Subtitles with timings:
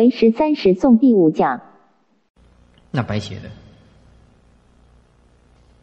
[0.00, 1.60] 为十三时诵第五讲。
[2.90, 3.50] 那白写的。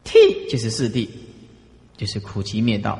[0.04, 1.08] 替就是四谛，
[1.96, 3.00] 就是苦集灭道。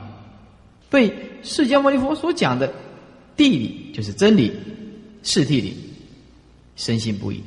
[0.90, 2.74] 对释迦牟尼佛所讲的
[3.36, 4.52] 谛理，就是真理，
[5.24, 5.76] 四谛理，
[6.76, 7.42] 深信不疑。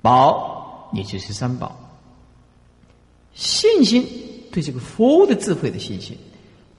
[0.00, 1.76] 宝也就是三宝，
[3.34, 4.06] 信心
[4.52, 6.16] 对这个佛的智慧的信心，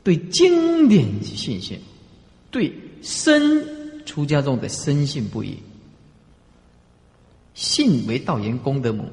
[0.03, 1.79] 对经典的信心，
[2.49, 3.76] 对身
[4.07, 5.61] 出家中的深信不疑。
[7.53, 9.05] 信为道言功德母，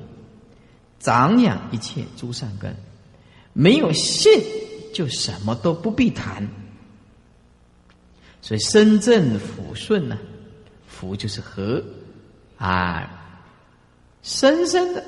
[0.98, 2.75] 长养一切诸善根。
[3.53, 4.33] 没有信，
[4.95, 6.48] 就什么都不必谈。
[8.41, 10.19] 所以身正福顺呢，
[10.87, 11.83] 福就是和
[12.56, 13.20] 啊。
[14.23, 15.05] 深深的，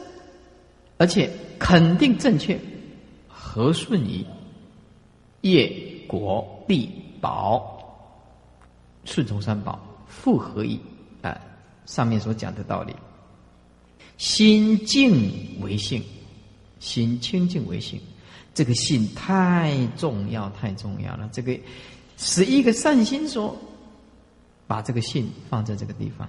[0.98, 2.60] 而且肯定正确，
[3.28, 4.24] 和顺于
[5.40, 6.90] 业果地
[7.20, 7.75] 宝，
[9.06, 10.78] 顺从三宝，复合一
[11.22, 11.40] 啊，
[11.86, 12.94] 上面所讲的道理。
[14.18, 16.02] 心静为性，
[16.78, 17.98] 心清净为性，
[18.52, 21.26] 这个性太重要，太重要了。
[21.32, 21.58] 这个
[22.18, 23.56] 十一个善心说，
[24.66, 26.28] 把这个性放在这个地方，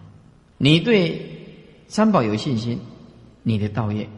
[0.57, 1.33] 你对。
[1.89, 2.77] 三宝有信心，
[3.43, 4.09] 你的道业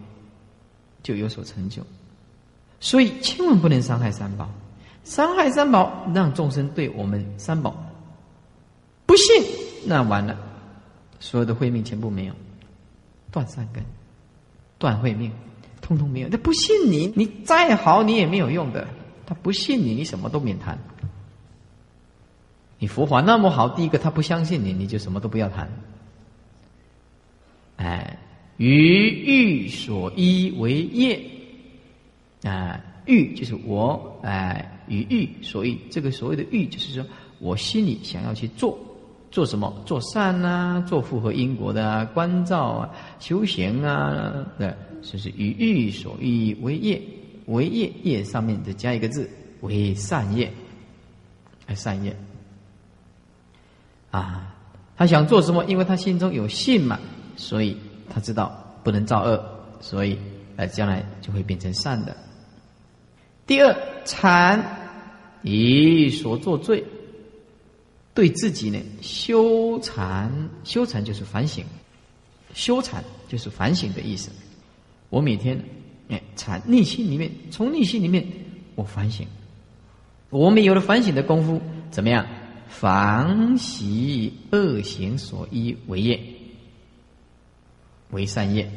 [1.03, 1.83] 就有所成就。
[2.79, 4.49] 所以千万不能伤害三宝，
[5.03, 7.77] 伤害三宝，让众生对我们三宝
[9.09, 9.43] 不信，
[9.87, 10.37] 那完了，
[11.19, 12.33] 所有的慧命全部没有，
[13.31, 13.83] 断善根，
[14.77, 15.31] 断慧命，
[15.81, 16.29] 通通没有。
[16.29, 18.87] 他不信你，你再好你也没有用的。
[19.25, 20.77] 他不信你，你什么都免谈。
[22.77, 25.67] 你佛法那么好，第一个他不相信你，你就什么都不要谈。
[27.77, 28.19] 哎，
[28.57, 31.19] 于欲所依为业，
[32.43, 37.03] 啊，欲就是我，哎，于欲所依，这个所谓的欲，就是说
[37.39, 38.77] 我心里想要去做，
[39.31, 39.73] 做什么？
[39.85, 47.01] 做善啊，做符合因果的啊关照啊，修行啊，对，就是以欲所欲为业，
[47.45, 49.29] 为业业上面再加一个字，
[49.61, 50.51] 为善业，
[51.67, 52.15] 哎，善业，
[54.11, 54.55] 啊，
[54.97, 55.63] 他想做什么？
[55.65, 56.99] 因为他心中有信嘛。
[57.37, 57.77] 所以
[58.09, 58.51] 他知道
[58.83, 59.41] 不能造恶，
[59.79, 60.19] 所以
[60.57, 62.13] 呃将来就会变成善的。
[63.47, 63.73] 第二，
[64.03, 64.61] 禅
[65.41, 66.83] 以所作罪，
[68.19, 70.29] 对自己呢修禅，
[70.65, 71.63] 修禅就是反省，
[72.53, 74.29] 修禅就是反省的意思。
[75.09, 75.57] 我每天
[76.09, 78.27] 哎禅内心里面，从内心里面
[78.75, 79.25] 我反省，
[80.29, 82.27] 我们有了反省的功夫，怎么样？
[82.67, 86.19] 防习恶行所依为业。
[88.09, 88.69] 为善业，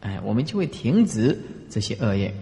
[0.00, 1.40] 哎，我们就会停止
[1.70, 2.34] 这些恶业。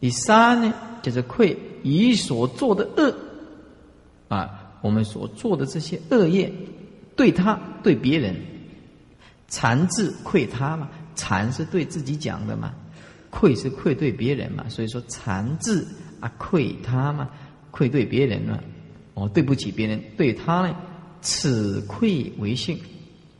[0.00, 0.72] 第三呢，
[1.02, 3.14] 就是愧以所做的恶，
[4.34, 6.52] 啊，我们所做的这些恶业，
[7.16, 8.34] 对他对别人，
[9.48, 12.74] 残字愧他嘛，残是对自己讲的嘛，
[13.30, 15.86] 愧是愧对别人嘛，所以说残字
[16.20, 17.30] 啊愧他嘛，
[17.70, 18.58] 愧对别人嘛，
[19.14, 20.74] 哦，对不起别人，对他呢，
[21.20, 22.78] 此愧为性，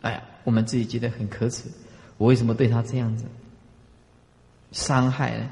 [0.03, 0.22] 哎呀。
[0.44, 1.65] 我们自己觉得很可耻，
[2.16, 3.26] 我为什么对他这样子
[4.72, 5.50] 伤害呢？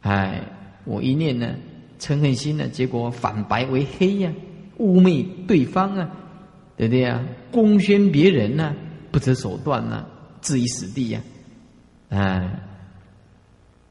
[0.00, 0.42] 哎，
[0.84, 1.54] 我一念呢
[1.98, 4.32] 嗔恨心呢，结果反白为黑呀，
[4.80, 6.10] 污蔑对方啊，
[6.76, 7.24] 对不对呀？
[7.52, 8.74] 公宣别人呢，
[9.12, 10.06] 不择手段呢，
[10.42, 11.22] 置于死地呀！
[12.08, 12.60] 哎，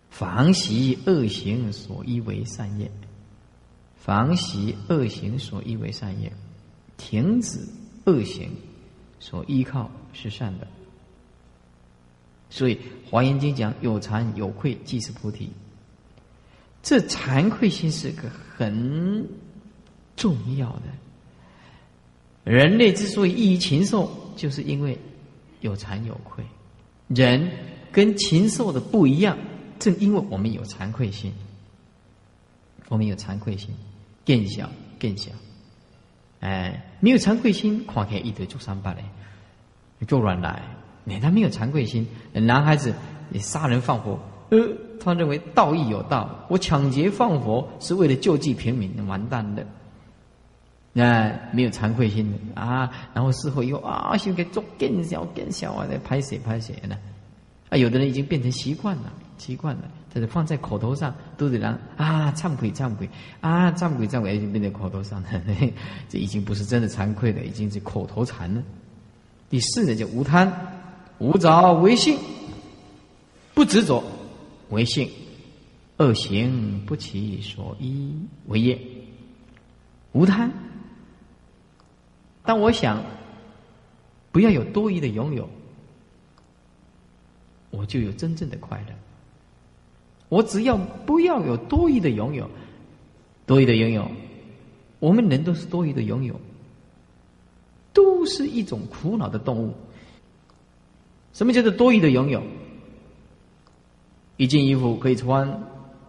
[0.09, 2.91] 防习恶行所依为善业，
[3.95, 6.31] 防习恶行所依为善业，
[6.97, 7.59] 停止
[8.06, 8.51] 恶行
[9.19, 9.89] 所依靠。
[10.11, 10.67] 是善的，
[12.50, 12.75] 所以
[13.07, 15.51] 《华严经》讲有惭有愧即是菩提。
[16.81, 18.27] 这惭愧心是个
[18.57, 19.29] 很
[20.19, 20.84] 重要的。
[22.44, 24.97] 人类之所以异于禽兽，就是因为
[25.62, 26.44] 有惭有愧。
[27.07, 27.50] 人
[27.91, 29.38] 跟禽兽的不一样，
[29.80, 31.34] 正因为我们有惭愧心，
[32.90, 33.69] 我们有惭愧心，
[34.25, 34.69] 更小
[35.00, 35.31] 更小。
[36.41, 39.03] 哎，没有惭愧心，看起来一堆做三八嘞。
[40.07, 40.62] 做软来，
[41.04, 42.06] 你他没有惭愧心。
[42.33, 42.94] 男孩子
[43.30, 44.19] 你杀人放火，
[44.50, 44.57] 呃，
[45.00, 49.66] 他认为道义有道，我抢劫放火是为了救济平民，完蛋的。
[50.91, 56.97] 那没有惭愧心的啊，然后事后又啊，先给做更小更小啊，在拍谁拍谁呢？
[57.69, 63.07] 啊，有的人已经变成习惯了，习惯了，但是放在口头上都得让啊，忏悔忏悔
[63.39, 65.30] 啊，忏悔忏悔，已经变成口头上了，
[66.09, 68.63] 这已经不是真的惭愧了，已经是口头禅了。
[69.50, 70.51] 第四呢，叫无贪，
[71.19, 72.18] 无着为性，
[73.53, 74.03] 不执着
[74.69, 75.07] 为性，
[75.97, 78.12] 恶行不起所依
[78.47, 78.80] 为业。
[80.13, 80.51] 无贪。
[82.50, 83.00] 但我想
[84.31, 85.48] 不要有多余的拥有，
[87.69, 88.96] 我就有真正的快乐。
[90.30, 92.50] 我只要不要有多余的拥有，
[93.46, 94.10] 多余的拥有，
[94.98, 96.42] 我们人都是多余的拥有，
[97.94, 99.72] 都是一种苦恼的动物。
[101.34, 102.42] 什么叫做多余的拥有？
[104.38, 105.62] 一件衣服可以穿，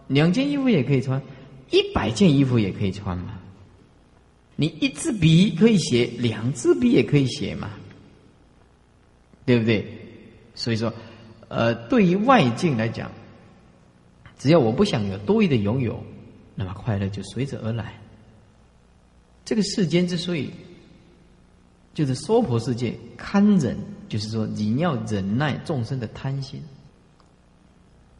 [0.07, 1.21] 两件衣服也可以穿，
[1.69, 3.40] 一百件衣服也可以穿嘛。
[4.61, 7.71] 你一支笔可以写，两支笔也可以写嘛，
[9.43, 9.83] 对不对？
[10.53, 10.93] 所以说，
[11.47, 13.09] 呃，对于外境来讲。
[14.37, 16.03] 只要我不想有多余的拥有，
[16.53, 17.99] 那么快乐就随之而来。
[19.43, 20.51] 这个世间之所以
[21.95, 23.75] 就是娑婆世界堪忍，
[24.07, 26.61] 就是说你要忍耐众生的贪心，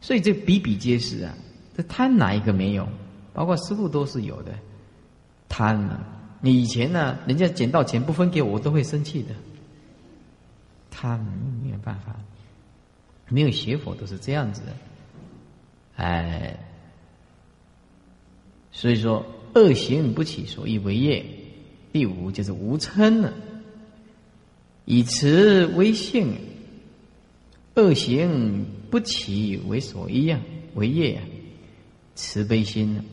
[0.00, 1.32] 所以这比比皆是啊。
[1.76, 2.88] 这贪哪一个没有？
[3.32, 4.52] 包括师傅都是有的。
[5.48, 6.00] 贪啊！
[6.44, 9.28] 你以前呢，人家捡到钱不分给我，我都会生气的。
[10.90, 11.16] 他
[11.62, 12.16] 没有办法，
[13.28, 14.76] 没有学佛都是这样子的。
[15.94, 16.58] 哎，
[18.72, 19.24] 所以说
[19.54, 21.24] 恶行不起，所以为业。
[21.92, 23.32] 第五就是无嗔了，
[24.84, 26.34] 以慈为性，
[27.74, 30.40] 恶行不起为所依啊，
[30.74, 31.22] 为业啊，
[32.14, 33.04] 慈悲心呢，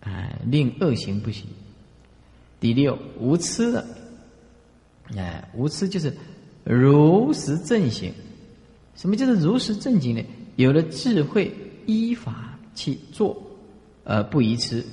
[0.00, 1.44] 哎，令恶行不起。
[2.66, 3.86] 第六无痴的，
[5.16, 6.12] 哎，无痴就是
[6.64, 8.12] 如实正行。
[8.96, 10.24] 什么叫做如实正行呢？
[10.56, 11.54] 有了智慧。
[11.86, 13.40] 依法去做，
[14.02, 14.84] 而不愚痴，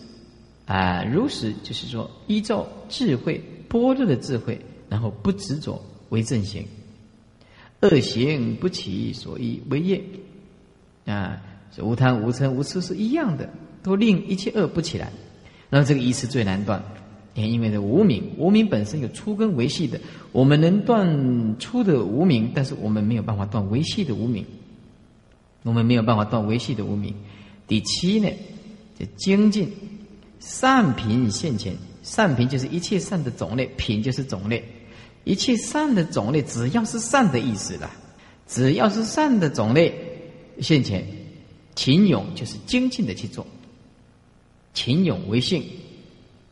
[0.68, 6.64] 啊，如实就是说，依照智慧般若的智慧，然后不执着为正行，
[7.82, 10.04] 恶行不起所依为业，
[11.08, 11.42] 啊，
[11.80, 13.50] 无贪无嗔无痴是一样的，
[13.82, 15.12] 都令一切恶不起来。
[15.72, 16.80] 那么这个疑痴最难断，
[17.36, 20.00] 也因为这无名，无名本身有粗根维系的，
[20.32, 24.46] 我们能断粗的无名，但是我们没有办法断维系的无名。
[25.64, 27.12] 我们没有办法断维系的无名。
[27.68, 28.30] 第七呢，
[29.00, 29.72] 就精进
[30.40, 34.64] 善品现前，善品就是一切善的种类，品就是种类，
[35.24, 37.90] 一切善的种类，只要是善的意思了，
[38.46, 39.92] 只要是善的种类
[40.60, 41.04] 现前，
[41.74, 43.48] 勤勇就是精进的去做，
[44.76, 45.64] 勤勇为性。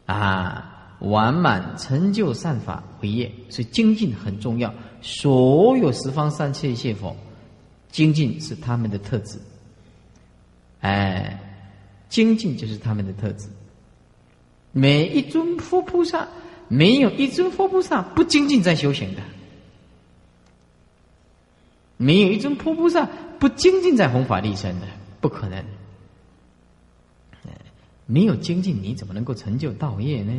[0.08, 0.71] 啊，
[1.02, 4.74] 完满成就善法为业，所以精进很重要。
[5.02, 7.16] 所有十方三切谢佛。
[7.90, 9.38] 精进是他们的特质，
[10.80, 11.38] 哎，
[12.08, 13.50] 精进就是他们的特质。
[14.72, 16.26] 每一尊佛菩萨，
[16.70, 19.22] 没有一尊佛菩萨不精进在修行的，
[21.98, 24.88] 没有一尊佛菩萨不精进在弘法利生的，
[25.20, 25.62] 不可能。
[28.06, 30.34] 没有精进，你怎么能够成就道业呢？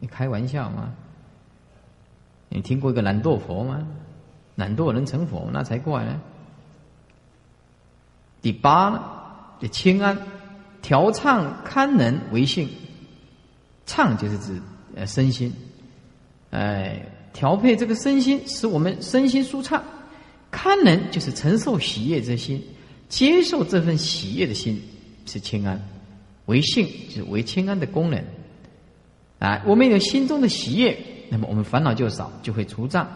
[0.00, 0.94] 你开玩笑吗？
[2.48, 3.86] 你听过一个懒惰佛吗？
[4.54, 6.20] 懒惰能成佛，那才怪呢。
[8.40, 9.02] 第八呢，
[9.60, 10.16] 就清安，
[10.80, 12.68] 调畅堪能为性，
[13.86, 14.62] 畅就是指
[14.94, 15.52] 呃身心，
[16.50, 19.80] 哎，调配这个身心，使我们身心舒畅；
[20.50, 22.64] 堪能就是承受喜悦之心，
[23.08, 24.80] 接受这份喜悦的心
[25.26, 25.80] 是清安，
[26.46, 28.24] 为性就是为清安的功能。
[29.38, 30.98] 啊，我们有心中的喜悦，
[31.28, 33.06] 那么我们烦恼就少，就会除障，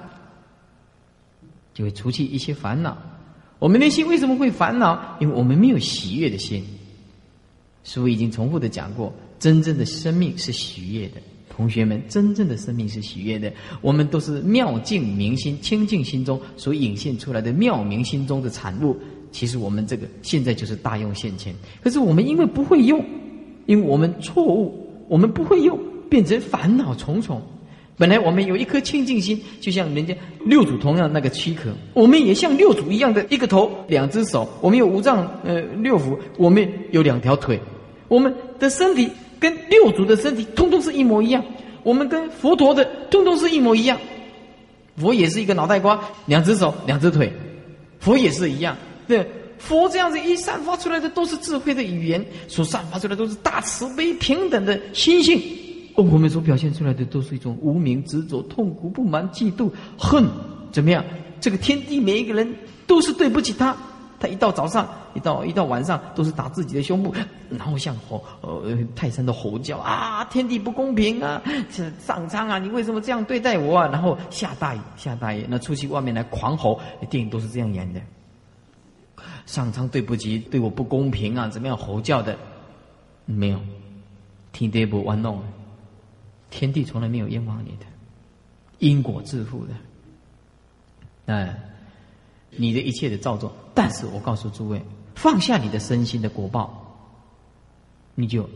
[1.74, 2.96] 就会除去一些烦恼。
[3.58, 5.16] 我们内心为什么会烦恼？
[5.20, 6.64] 因为我们没有喜悦的心。
[7.84, 11.20] 师父已经重复的讲过，真正的生命是喜悦的。
[11.48, 13.52] 同学们，真正的生命是喜悦的。
[13.80, 18.96] 我们都是妙境明心、清净心中所引现出来的妙明心中的产物。
[19.32, 23.04] 其实我们这个现在就是大用现前，可是我们因为不会用，
[23.66, 25.78] 因为我们错误，我们不会用，
[26.12, 27.40] 变成烦恼重重。
[27.96, 30.14] 本来我们有一颗清净心，就像人家
[30.44, 37.58] 六祖同样那个躯壳，我们也像六祖一样的一个头、两只手，我们有五脏呃六腑，我们有两条腿，
[38.08, 39.08] 我们的身体
[39.40, 41.42] 跟六祖的身体通通是一模一样，
[41.82, 43.98] 我们跟佛陀的通通是一模一样。
[44.98, 47.32] 佛也是一个脑袋瓜，两只手、两只腿，
[48.00, 48.76] 佛也是一样。
[49.08, 49.26] 对，
[49.56, 55.40] 佛这样子一散发出来的都是智慧的语言，所散发出来都是大慈悲平等的心性。
[55.94, 60.26] 哦，我们所表现出来的都是一种无名执着、痛苦、不满、嫉妒、恨，
[60.70, 61.04] 怎么样？
[61.40, 62.54] 这个天地每一个人
[62.86, 63.76] 都是对不起他。
[64.18, 67.12] 他一到早上，一到一到晚上，都是打自己的胸部，
[67.50, 71.42] 然后像吼呃泰山的吼叫啊，天地不公平啊，
[71.98, 73.88] 上苍啊，你为什么这样对待我啊？
[73.88, 76.80] 然后下大雨，下大雨，那出去外面来狂吼，
[77.10, 78.00] 电影都是这样演的。
[79.44, 82.38] 上苍对不起，对我不公平啊，怎么样吼叫的？
[83.24, 83.58] 没有，
[84.52, 85.42] 天地不玩弄。
[86.52, 87.86] 天地从来没有冤枉你的，
[88.78, 89.74] 因果自负的，
[91.34, 91.58] 哎，
[92.50, 94.80] 你的一切的造作，但是我告诉诸位，
[95.14, 97.08] 放下你的身心的果报，
[98.14, 98.46] 你就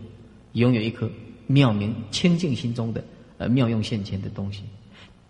[0.53, 1.11] 拥有一颗
[1.47, 3.03] 妙明清净心中的
[3.39, 4.63] 呃妙用现前的东西。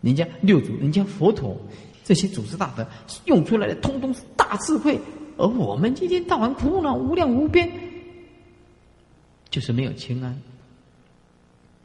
[0.02, 1.56] 人家六祖，人家佛陀
[2.02, 2.84] 这些祖师大德
[3.26, 5.00] 用出来的，通通是大智慧，
[5.36, 7.70] 而我们今天到晚苦恼无量无边，
[9.50, 10.36] 就是没有清安，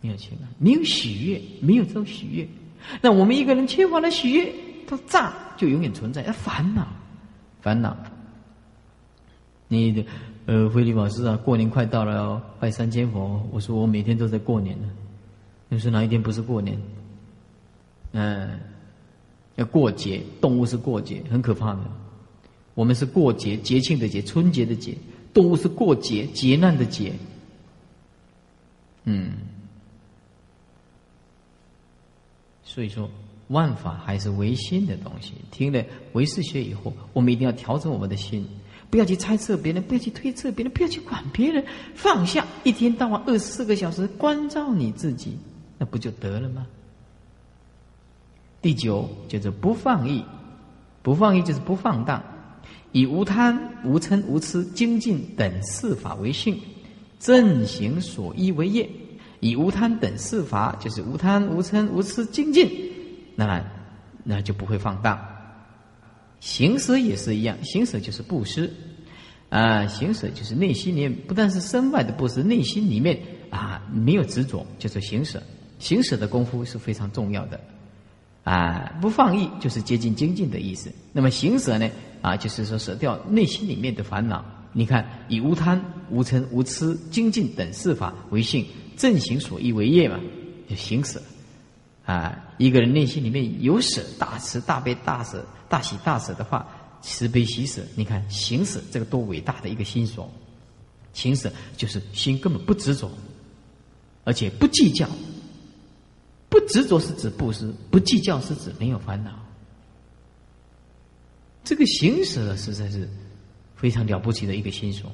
[0.02, 2.48] 没有清安，没有喜悦，没有这种喜悦。
[3.02, 4.52] 那我们一个人缺乏了喜悦，
[4.88, 6.88] 他炸就永远存在，要烦恼，
[7.62, 7.96] 烦恼。
[9.68, 10.04] 你的
[10.48, 13.48] 呃，慧律法师啊，过年快到了，拜三千佛。
[13.52, 14.90] 我说我每天都在过年呢。
[15.70, 16.78] 你说哪一天不是过年？
[18.14, 18.60] 嗯，
[19.56, 21.80] 要过节，动物是过节，很可怕的。
[22.74, 24.96] 我们是过节，节庆的节，春节的节；
[25.32, 27.14] 动物是过节，劫难的劫。
[29.04, 29.32] 嗯。
[32.74, 33.10] 所以说，
[33.50, 35.34] 万法还是唯心的东西。
[35.52, 38.48] 听了唯识学以后，我们一定要调整我们的心，
[38.90, 45.38] 不要去猜测别人，不要去推测别人，不要去管别人，放下，一天到晚二十四个小时关照你自己，
[45.78, 46.66] 那不就得了吗？
[48.62, 50.24] 第九就是不放逸，
[51.02, 52.24] 不放逸就是不放荡，
[52.94, 56.58] 以无贪、无嗔、无痴、精进等四法为性，
[57.20, 58.90] 正行所依为业。
[59.42, 62.72] 以无贪等四法，就是无贪、无嗔、无痴、精进，
[63.36, 63.62] 那么
[64.24, 65.20] 那就不会放荡。
[66.40, 68.72] 行舍也是一样，行舍就是布施
[69.50, 73.20] 啊，行舍就是内心里面不但是身外的布施，内心里面
[73.50, 75.44] 啊没有执着，就是行舍。
[75.78, 77.60] 行舍的功夫是非常重要的
[78.44, 80.92] 啊，不放逸就是接近精进的意思。
[81.12, 81.90] 那么行舍呢
[82.22, 84.46] 啊，就是说舍掉内心里面的烦恼。
[84.74, 88.66] 你看，以无贪、无嗔、无痴、精进等四法为性。
[89.02, 90.20] 正行所依为业嘛，
[90.70, 91.20] 就行舍
[92.06, 92.54] 啊。
[92.60, 96.68] 一个人内心里面有舍，大慈大悲大舍，大喜大舍的话，
[97.02, 97.82] 慈悲喜舍。
[97.96, 100.32] 你看行舍这个多伟大的一个心所，
[101.14, 103.10] 行舍就是心根本不执着，
[104.24, 105.10] 而且不计较。
[106.48, 109.32] 不执着是指布施，不计较是指没有烦恼。
[111.64, 113.10] 这个行舍实在是
[113.76, 115.12] 非常了不起的一个心所。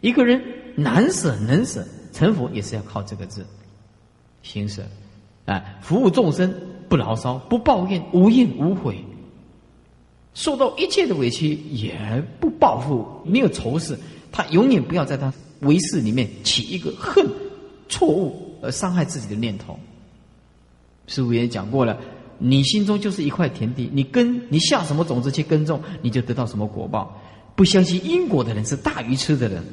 [0.00, 0.42] 一个人
[0.74, 1.86] 难舍能舍。
[2.18, 3.46] 成佛也是要靠这个字，
[4.42, 4.82] 行舍，
[5.46, 6.52] 啊，服务众生
[6.88, 8.98] 不牢骚不抱怨无怨无悔，
[10.34, 13.96] 受到一切的委屈也不报复没有仇视，
[14.32, 17.24] 他永远不要在他为事里面起一个恨、
[17.88, 19.78] 错误而伤害自己的念头。
[21.06, 21.96] 师傅也讲过了，
[22.38, 27.16] 你心中就是一块田地，你耕你下什么种子去耕种，你就得到什么果报。
[27.54, 29.64] 不相信因果的人是大愚痴的人。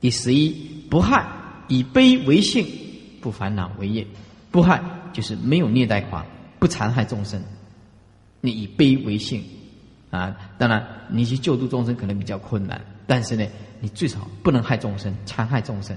[0.00, 0.50] 第十一，
[0.88, 1.30] 不害，
[1.68, 2.66] 以悲为性，
[3.20, 4.06] 不烦恼为业。
[4.50, 6.24] 不害就是没有虐待狂，
[6.58, 7.40] 不残害众生。
[8.40, 9.44] 你以悲为性，
[10.10, 13.46] 啊，当然你去救度众生可能比较困难，但是呢，
[13.80, 15.96] 你最少不能害众生，残害众生，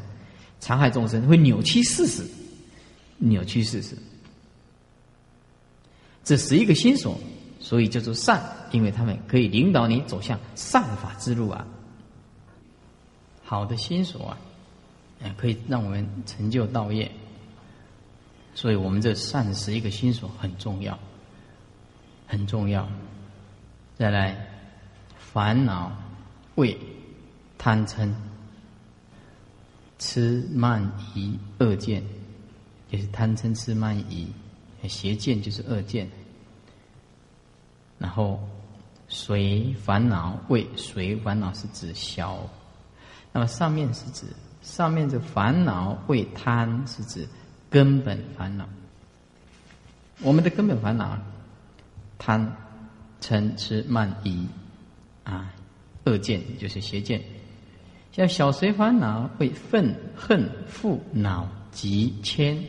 [0.59, 2.23] 残害众生会扭曲事实，
[3.17, 3.97] 扭曲事实。
[6.25, 7.19] 这十一个心所，
[7.59, 11.65] 所以叫做善，因为他们可以领导你走向善法之路啊。
[13.53, 14.37] 好的心所啊，
[15.37, 17.11] 可以让我们成就道业。
[18.55, 20.97] 所以我们这善十一个心所很重要，
[22.27, 22.89] 很重要。
[23.95, 24.47] 再来，
[25.17, 25.91] 烦恼、
[26.55, 26.75] 畏、
[27.59, 28.11] 贪嗔、
[29.99, 32.03] 痴慢疑恶见，
[32.91, 34.27] 就是贪嗔痴慢疑，
[34.87, 36.09] 邪见就是恶见。
[37.99, 38.39] 然后
[39.07, 42.49] 随烦恼畏，随烦恼是指小。
[43.35, 44.27] 那么上面是指
[44.61, 47.27] 上面这烦恼会贪，是指
[47.69, 48.69] 根本烦恼。
[50.21, 51.17] 我们的根本烦恼，
[52.19, 52.55] 贪、
[53.19, 54.47] 嗔、痴、慢、疑，
[55.23, 55.51] 啊，
[56.05, 57.21] 恶见就是邪见。
[58.11, 62.63] 像小随烦恼会愤、恨、负、恼、急、迁，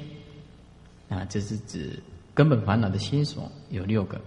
[1.10, 2.02] 啊，这是指
[2.32, 4.18] 根本烦恼的心所有六个。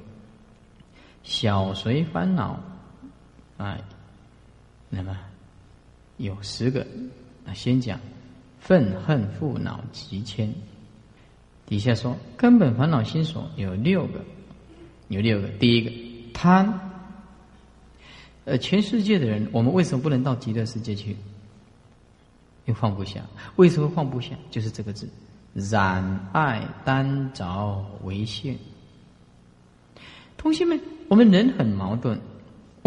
[1.24, 2.60] 小随烦恼，
[3.58, 3.76] 啊，
[4.88, 5.18] 那么。
[6.18, 6.86] 有十个，
[7.46, 8.00] 啊，先讲
[8.60, 10.54] 愤恨负恼急迁。
[11.66, 14.20] 底下说根本烦恼心所有六个，
[15.10, 15.48] 有六个。
[15.60, 15.92] 第一个
[16.34, 16.74] 贪，
[18.46, 21.16] 呃，全世界的人，我们为什么不能到极乐世界去？
[22.66, 23.22] 又放不下，
[23.58, 24.36] 为什么放不下？
[24.50, 25.08] 就是这个字，
[25.54, 28.58] 染爱单着为限。
[30.36, 32.20] 同学们，我们人很矛盾。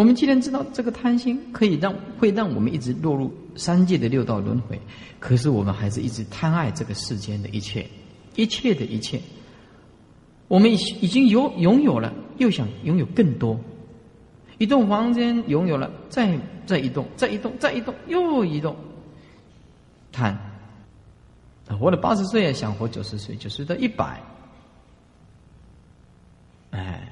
[0.01, 4.81] 我们既然知道这个贪心可以让会让我们一直落入三界的六道轮回，
[5.19, 7.87] 可是我们还是一直贪爱这个世间的一切，
[8.35, 9.21] 一切的一切。
[10.49, 13.61] 我们已已经有拥有了，又想拥有更多。
[14.57, 18.75] 一栋房间拥有了，再再一栋，再一栋，再一栋，又一栋，
[20.11, 20.35] 贪。
[21.79, 24.19] 活了八十岁，想活九十岁，九十到一百。
[26.71, 27.07] 哎，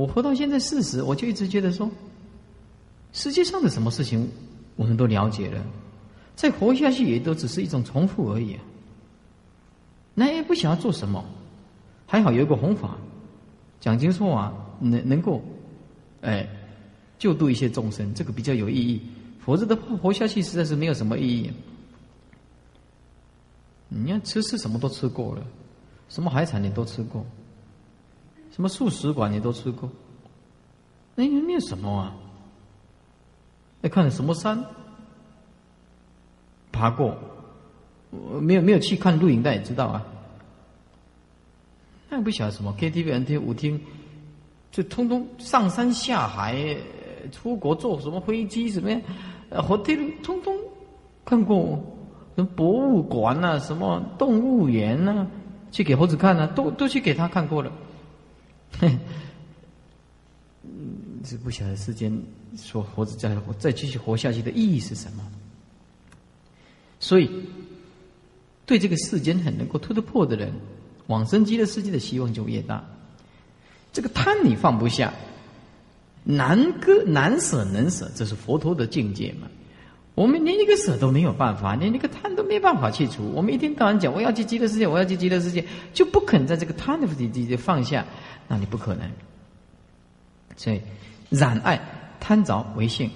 [0.00, 1.90] 我活到现在四十，我就一直觉得说，
[3.12, 4.26] 世界上的什么事情
[4.76, 5.62] 我们都了解了，
[6.34, 8.56] 再活下去也都只是一种重复而已。
[10.14, 11.22] 那也不想要做什么，
[12.06, 12.96] 还好有一个弘法，
[13.78, 15.42] 讲经说啊，能能够。
[16.22, 16.46] 哎，
[17.18, 19.00] 救度一些众生，这个比较有意义。
[19.38, 21.50] 否则的话，活下去实在是没有什么意义。
[23.88, 25.46] 你要吃吃什么都吃过了，
[26.08, 27.24] 什么海产你都吃过，
[28.60, 29.88] 什么素食馆你都吃过，
[31.14, 32.14] 那没有什么啊？
[33.80, 34.62] 那看什么山
[36.70, 37.16] 爬过，
[38.10, 40.04] 我没有没有去看录影带也知道啊。
[42.10, 43.80] 那不晓得什么 KTV、N T 舞厅。
[44.70, 46.76] 就通通上山下海，
[47.32, 49.00] 出国坐什么飞机什么呀？
[49.48, 50.54] 呃，火梯通通
[51.24, 51.82] 看过，
[52.36, 55.26] 什么博物馆呐，什么动物园呐，
[55.72, 57.72] 去给猴子看呐，都都去给他看过了。
[60.62, 62.12] 嗯，是不晓得世间
[62.56, 65.26] 说活着再活再继续活下去的意义是什么？
[67.00, 67.30] 所以，
[68.66, 70.52] 对这个世间很能够突破的人，
[71.06, 72.84] 往生极乐世界的希望就越大。
[73.92, 75.12] 这个贪你放不下，
[76.24, 79.48] 难割难舍能舍，这是佛陀的境界嘛？
[80.14, 83.32] 我们连一个舍都没有办法，连一个贪都没办法去除。
[83.34, 88.04] 我们一天到晚讲我要去极乐世界，我要去极乐世界，就不肯在这个贪的体体放下，
[88.50, 89.08] 那你不可能。
[90.56, 90.82] 所以
[91.28, 91.80] 染爱
[92.18, 93.08] 贪着为性，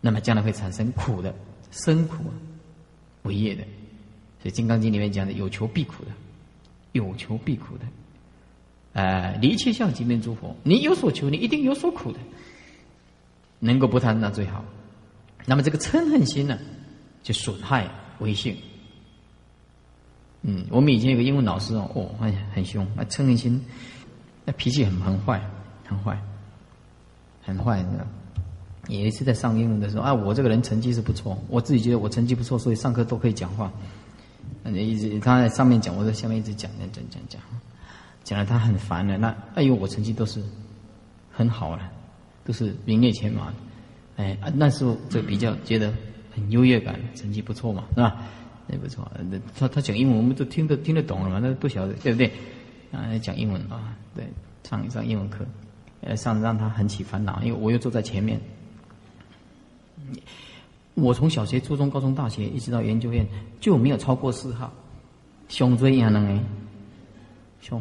[0.00, 1.32] 那么将来会产生苦的
[1.70, 2.24] 生苦
[3.22, 3.62] 为业的。
[4.42, 6.10] 所以《金刚经》里面讲的有求必苦的，
[6.90, 7.84] 有求必苦的。
[8.94, 12.18] 呃，离切相即面诸佛，你有所求，你一定有所苦的。
[13.60, 14.64] 能够不贪那最好。
[15.46, 16.58] 那么这个嗔恨心呢，
[17.22, 17.88] 就损害
[18.18, 18.56] 威信。
[20.42, 23.64] 嗯，我们以前有个英文老师哦，哦，哎呀，很凶，那嗔恨心，
[24.56, 25.40] 脾气很很坏，
[25.84, 26.18] 很坏，
[27.42, 27.82] 很坏。
[27.82, 28.04] 你知道？
[28.88, 33.72] 有一次在上英文的时候，啊，我这个人成绩是不错，我自己觉得我成绩不错，所以上课都可以讲话。
[34.64, 37.40] 一直他在上面讲，我在下面一直讲，讲讲讲。
[38.24, 40.40] 讲了他很烦了，那哎呦，我成绩都是
[41.32, 41.90] 很好了，
[42.44, 43.52] 都是名列前茅，
[44.16, 45.92] 哎，那时候就比较觉得
[46.32, 48.22] 很优越感，成绩不错嘛，是吧？
[48.68, 49.10] 也不错。
[49.28, 51.40] 那他他讲英文，我们都听得听得懂了嘛？
[51.42, 52.30] 那不晓得对不对？
[52.92, 54.24] 啊，讲英文啊，对，
[54.62, 55.44] 上一上英文课，
[56.02, 58.40] 呃，上让他很起烦恼，因为我又坐在前面。
[60.94, 63.26] 我从小学、初中、高中、大学一直到研究院，
[63.60, 64.70] 就没有超过四号，
[65.48, 66.38] 胸椎也能哎，
[67.60, 67.80] 胸。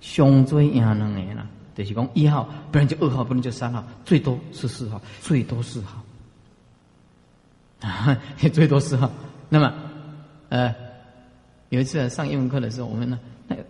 [0.00, 6.04] 胸椎压两年了，就是讲一号，不然就二号，不然就三号，最多是四号，最多四号，
[7.80, 8.16] 啊，
[8.52, 9.10] 最多四号。
[9.48, 9.74] 那么，
[10.48, 10.72] 呃，
[11.70, 13.18] 有一次上英文课的时候，我们呢，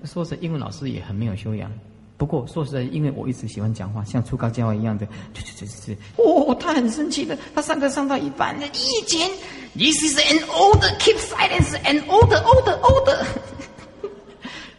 [0.07, 1.71] 说是英文老师也很没有修养。
[2.19, 9.29] 不过说实在，因为我一直喜欢讲话，像初高教一样的，就就就就，哦，他很生气的，他上课上到一半，的意见
[9.75, 13.27] ，This is an order, keep silence, an order, order, order。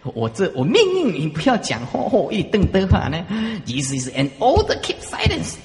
[0.16, 3.24] 我这我命令你不要讲话，哦，一顿的话呢
[3.68, 5.58] ，，this is an order keep silence。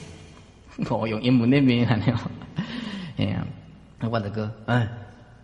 [0.90, 2.06] 我用英文那边喊的，
[3.16, 3.46] 哎呀，
[4.10, 4.86] 我的哥，嗯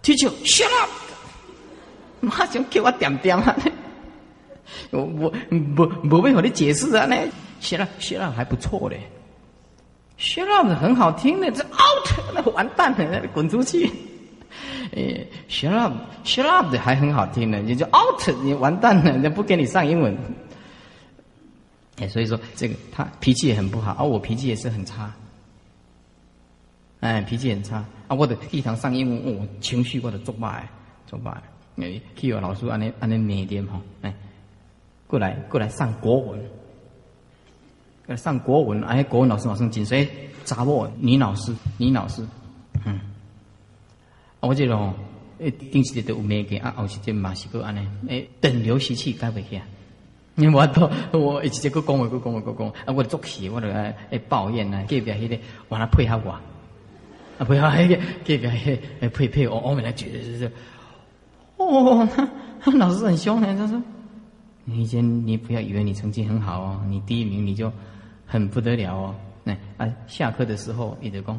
[0.03, 0.91] ，teacher shut up，
[2.21, 3.57] 马上给我点点啊！
[4.91, 5.31] 我我
[5.75, 7.17] 不不会和你解释啊，那
[7.61, 9.01] shut up shut up 还不错嘞
[10.19, 13.91] ，shut up 很好听的，这 out 那完蛋了，滚出去。
[14.93, 20.17] 诶，shut up，shut up 的还很好听呢，你就 out，你完蛋了，人家不给你上英文。
[21.99, 25.13] 哎，所以说这个他脾气也很不好，而我脾气也是很差。
[27.01, 28.17] 哎，脾气很差啊！
[28.17, 30.65] 我的一堂上英文，我情绪过得作罢，
[31.07, 31.41] 作罢。
[31.77, 34.13] 哎，去我老师安尼安尼每点哈，哎，
[35.09, 36.41] 过来过来上国文，
[38.07, 40.09] 来上国文，哎，国文老师马上紧随，
[40.45, 42.25] 查某女老师，女老师，
[42.85, 43.01] 嗯。
[44.41, 44.95] 我这种，
[45.39, 49.67] 诶，顶时都有物件，啊，后时节嘛是个安尼，诶，等流习气改袂起啊。
[50.37, 55.37] 你我都我一直接个讲话，个讲话，个讲，啊，我作气，我就诶抱怨啊，隔壁迄个，
[55.69, 56.41] 我来配合我，啊，
[57.39, 60.53] 配合迄个隔壁迄个配配我，我们来觉得是，
[61.57, 62.07] 哦，
[62.75, 63.83] 老师很凶呢，他说，
[64.71, 67.73] 你先你不要以为你成绩很好哦，你第一名你就
[68.27, 71.39] 很不得了哦，那啊，下课的时候一直讲，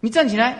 [0.00, 0.56] 你站起来。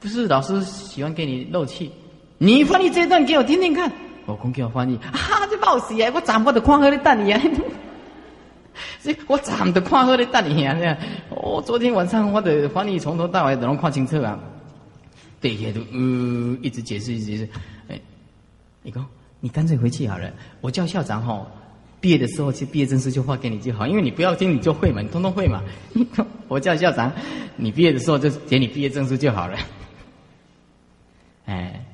[0.00, 1.92] 不是老师喜欢给你漏气，
[2.38, 3.92] 你翻译这段给我听听看。
[4.24, 6.10] 我讲给我翻译，啊，这冒死啊！
[6.14, 7.42] 我怎我都看好你等你啊！
[9.02, 10.96] 这我暂都看好你等你啊！
[11.28, 14.40] 我昨天晚上我的翻译从头到尾都能看清楚啊。
[15.38, 17.48] 对也都呃一直解释一直解释，
[17.88, 18.00] 哎，
[18.82, 19.06] 你讲
[19.40, 21.46] 你干脆回去好了，我叫校长吼，
[22.00, 25.62] 毕业的时候去毕业证书就发给你就好，因为你不要听你就会嘛，你通通会嘛。
[26.48, 27.12] 我叫校长，
[27.56, 29.58] 你毕业的时候就给你毕业证书就好了。
[31.46, 31.84] 哎，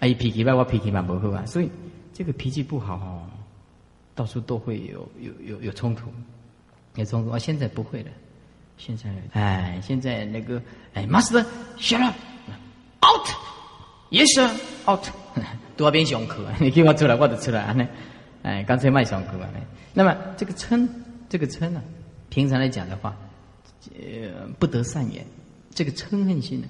[0.00, 1.70] 哎，脾气吧，我脾气蛮不好啊，所以
[2.12, 3.26] 这个脾气不好哦，
[4.14, 6.08] 到处都会有有有有冲突，
[6.96, 7.30] 有冲突。
[7.30, 8.08] 啊，现在不会了。
[8.76, 10.60] 现在，哎，现在那个，
[10.94, 12.02] 哎，Master，shut
[13.00, 15.06] up，out，yes，out，
[15.76, 17.88] 多边上课， 你给我出来，我就出来，呢，
[18.42, 19.48] 哎，干脆卖上课啊，
[19.92, 20.88] 那么这个嗔，
[21.28, 21.82] 这个嗔呢，
[22.30, 23.16] 平常来讲的话，
[23.96, 25.24] 呃，不得善缘，
[25.74, 26.66] 这个嗔恨心呢，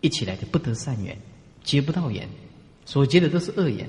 [0.00, 1.16] 一起来就不得善缘，
[1.62, 2.28] 结不到缘，
[2.84, 3.88] 所结的都是恶缘，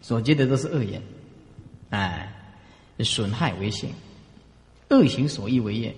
[0.00, 1.00] 所结的都是恶缘，
[1.90, 2.32] 哎，
[3.00, 3.90] 损害为性，
[4.90, 5.94] 恶行所依为业。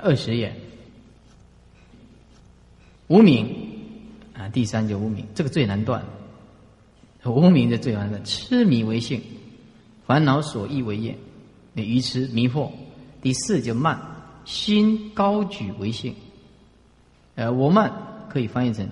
[0.00, 0.50] 二十也，
[3.08, 3.54] 无名
[4.32, 6.02] 啊，第三就无名，这个最难断。
[7.24, 9.22] 无名的最难断，痴迷为性，
[10.06, 11.16] 烦恼所依为业，
[11.74, 12.70] 愚痴迷惑。
[13.20, 14.00] 第四就慢，
[14.44, 16.14] 心高举为性。
[17.36, 17.92] 呃，我慢
[18.28, 18.86] 可以翻译成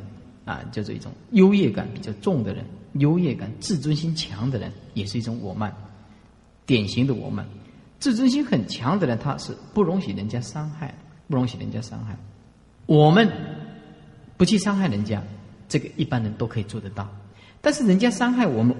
[0.44, 2.64] 啊，叫做一种优越感比较重的人，
[2.94, 5.74] 优越感、自尊心强的人，也是一种我慢，
[6.64, 7.44] 典型的我慢。
[7.98, 10.94] 自尊心很强的人，他是不容许人家伤害，
[11.28, 12.16] 不容许人家伤害。
[12.86, 13.28] 我们
[14.36, 15.22] 不去伤害人家，
[15.68, 17.06] 这个一般人都可以做得到。
[17.60, 18.74] 但是人家伤害我们，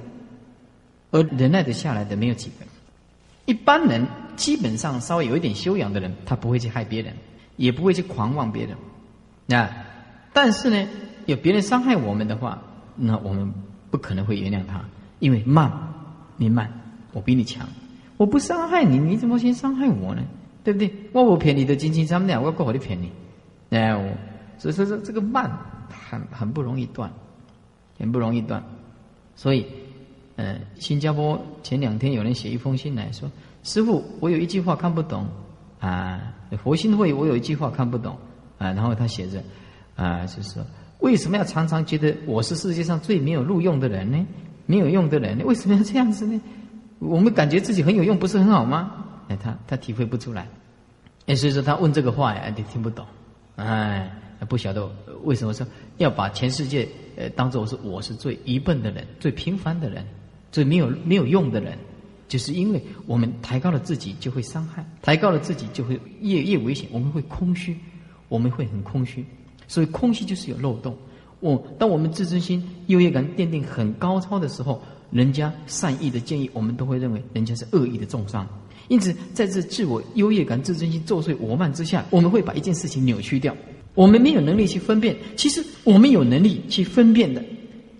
[1.11, 2.67] 而忍耐的下来的没有几个。
[3.47, 7.13] 一般人基本上稍微有一点修养的人，他不会去害别人，
[7.57, 8.77] 也不会去狂妄别人。
[9.47, 9.69] 那
[10.33, 10.89] 但是呢，
[11.27, 12.63] 有别人伤害我们的话，
[12.97, 13.53] 那我们
[13.91, 14.85] 不可能会原谅他，
[15.19, 15.71] 因为慢，
[16.37, 16.71] 你慢，
[17.13, 17.67] 我比你强。
[18.17, 20.23] 我不伤害你，你怎么先伤害我呢？
[20.63, 20.93] 对不对？
[21.13, 23.11] 我不骗你的金金三两，我过好的骗你。
[23.71, 24.13] 哎，我
[24.59, 25.51] 所以说这这个慢
[25.89, 27.11] 很很不容易断，
[28.01, 28.61] 很不容易断。
[29.37, 29.65] 所以，
[30.37, 33.31] 呃，新加坡前两天有人写一封信来说
[33.63, 35.27] ：“师傅，我有一句话看不懂
[35.79, 38.17] 啊，佛心会我有一句话看不懂
[38.59, 39.43] 啊。”然后他写着
[39.95, 40.65] 啊，就是说
[40.99, 44.27] 为什么要常常觉得我是世界上最没有录用的人呢？
[44.67, 46.41] 没有用的人，为什么要这样子呢？
[46.99, 48.93] 我们感觉自己很有用，不是很好吗？
[49.29, 50.47] 哎，他他体会不出来，
[51.27, 53.07] 哎，所以说他问这个话呀，你听不懂，
[53.57, 54.11] 哎，
[54.49, 54.87] 不晓得
[55.25, 60.07] 为什么说要把全世界呃当做我是我是最愚笨的人、最平凡的人、
[60.53, 61.77] 最没有没有用的人，
[62.29, 66.89] 就是因为我们抬高了自己，就会伤害；抬高了自己，就会越越危险。
[66.93, 67.77] 我们会空虚，
[68.29, 69.25] 我们会很空虚，
[69.69, 70.97] 所以空虚就是有漏洞。
[71.41, 74.83] 我当我们自尊心、优越感奠定很高超的时候。
[75.13, 78.47] 人家善意的建议，我们都会认为人家是恶意的重伤。
[78.87, 83.53] 因此，在这自我优越感、自尊心作祟我慢之下，我们会把一件事情扭曲掉。
[83.95, 87.43] 我们没有能力去分辨，其实我们有能力去分辨的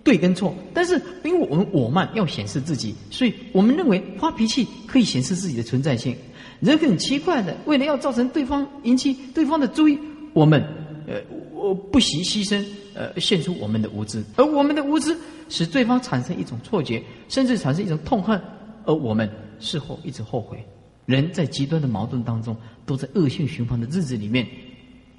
[0.03, 0.55] 对跟错。
[0.73, 6.15] 但是，因为我们我慢要显示自己，所以我们认为发脾气可以显示自己的存在性。
[6.59, 9.97] 人很奇怪的，为了要造成对方引起对方的注意，
[10.33, 10.61] 我们
[11.07, 11.21] 呃，
[11.53, 15.15] 我不惜牺牲，呃，献出我们的无知，而我们的无知。
[15.49, 18.39] 使对方产生一种错觉，甚至产生一种痛恨，
[18.85, 20.57] 而我们事后一直后悔。
[21.05, 24.47] 人在极端的矛盾当中，都在恶性循环的日子里面，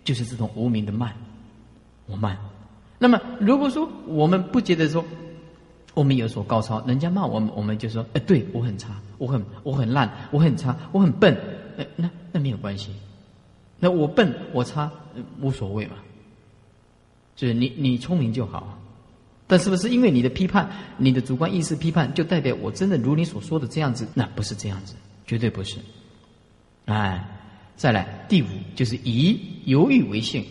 [0.05, 1.13] 就是这种无名的慢，
[2.07, 2.39] 我慢。
[2.99, 5.05] 那么，如果说我们不觉得说
[5.95, 11.37] 我们有所高超，人家骂我们，我们就说：“哎，对我很差，我很我很烂，我很差，我很笨。”
[11.79, 12.95] 哎，那那没有关系，
[13.79, 14.91] 那我笨我差
[15.41, 15.97] 无所谓嘛，
[17.35, 18.79] 就是你你聪明就好。
[19.47, 24.07] 但是不是因为你的批判，你的主观意识批判，就代表我真的如你所说的这样子？
[24.15, 24.95] 那不是这样子，
[25.27, 25.79] 绝对不是。
[26.85, 27.27] 哎，
[27.77, 30.45] 再来第五就是疑犹豫为性，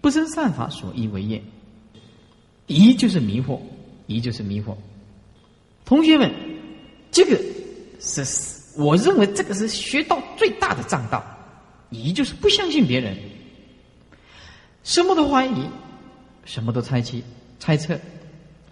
[0.00, 1.42] 不生善法所依为业。
[2.66, 3.60] 疑就是迷惑，
[4.06, 4.76] 疑就是迷惑。
[5.84, 6.32] 同学们，
[7.10, 7.40] 这个
[8.00, 8.24] 是
[8.76, 11.24] 我认为这个是学到最大的障道。
[11.90, 13.16] 疑就是不相信别人，
[14.84, 15.64] 什么都怀疑，
[16.44, 17.24] 什么都猜忌、
[17.58, 17.98] 猜测。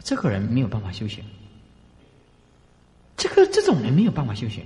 [0.04, 1.22] 这个人没有办法修行，
[3.16, 4.64] 这个这种人没有办法修行。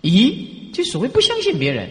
[0.00, 1.90] 咦，就所谓不相信别人，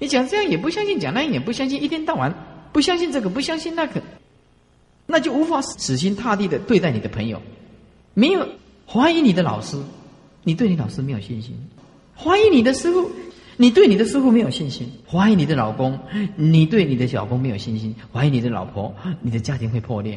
[0.00, 2.34] 你讲这样也不相信，讲那样也不相信，一天到晚
[2.72, 4.02] 不相信这个，不相信那个，
[5.06, 7.40] 那就无法死心塌地的对待你的朋友。
[8.14, 8.48] 没有
[8.86, 9.76] 怀疑你的老师，
[10.42, 11.52] 你对你老师没有信心；
[12.16, 13.10] 怀疑你的师傅，
[13.56, 15.92] 你对你的师傅没有信心，怀疑你的老公；
[16.34, 20.16] 你对你的小公没有信心，怀疑你的老婆，你的家庭会破裂；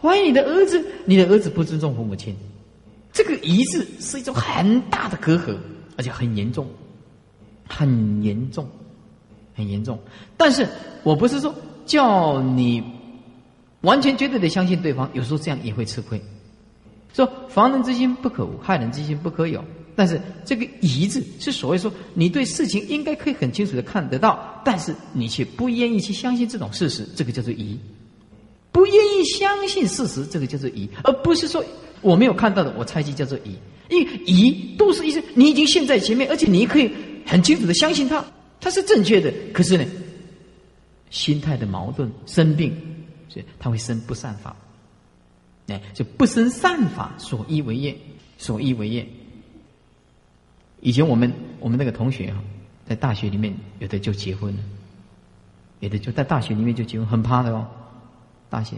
[0.00, 2.34] 怀疑你的儿子，你的儿子不尊重父母亲。
[3.12, 5.54] 这个疑字是一种很大的隔阂，
[5.96, 6.66] 而且很严重，
[7.68, 8.68] 很严重，
[9.54, 9.98] 很严重。
[10.36, 10.68] 但是
[11.02, 11.54] 我不是说
[11.86, 12.82] 叫你
[13.80, 16.20] 完全绝对的相信对方，有时候这样也会吃亏。
[17.12, 19.64] 说防人之心不可无，害人之心不可有。
[19.96, 27.78] 但是这个疑字是所谓说，你对事情应该可以很清楚的看得到，但是你却不愿意去相信这种事实，这个叫做疑。
[28.72, 31.64] 不愿意相信事实，这个叫做疑，而不是说
[32.00, 33.56] 我没有看到的，我猜忌叫做疑。
[33.88, 36.90] 因为疑都是一些你已经陷在前面，而且你可以
[37.24, 38.24] 很清楚的相信它，
[38.64, 39.30] 它是正确的。
[39.52, 39.84] 可是呢，
[41.10, 42.74] 心态的矛盾，生病，
[43.28, 44.56] 所以他会生不善法。
[45.66, 47.94] 哎，就不生善法，所依为业，
[48.38, 49.06] 所依为业。
[50.80, 52.42] 以前我们我们那个同学啊，
[52.88, 54.62] 在大学里面有的就结婚了，
[55.80, 57.66] 有的就在大学里面就结婚，很怕的哦。
[58.48, 58.76] 大学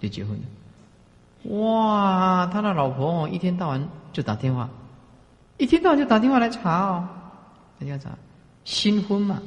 [0.00, 2.46] 就结婚了，哇！
[2.52, 4.68] 他的老婆一天到晚就打电话，
[5.58, 7.08] 一天到晚就打电话来查哦，
[7.80, 8.10] 大家查
[8.66, 9.40] 新婚嘛，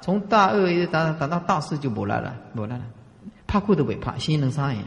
[0.00, 2.82] 从大二一直打打到大四就不来了，不来了，
[3.46, 4.82] 怕裤都不怕，心能啥呀？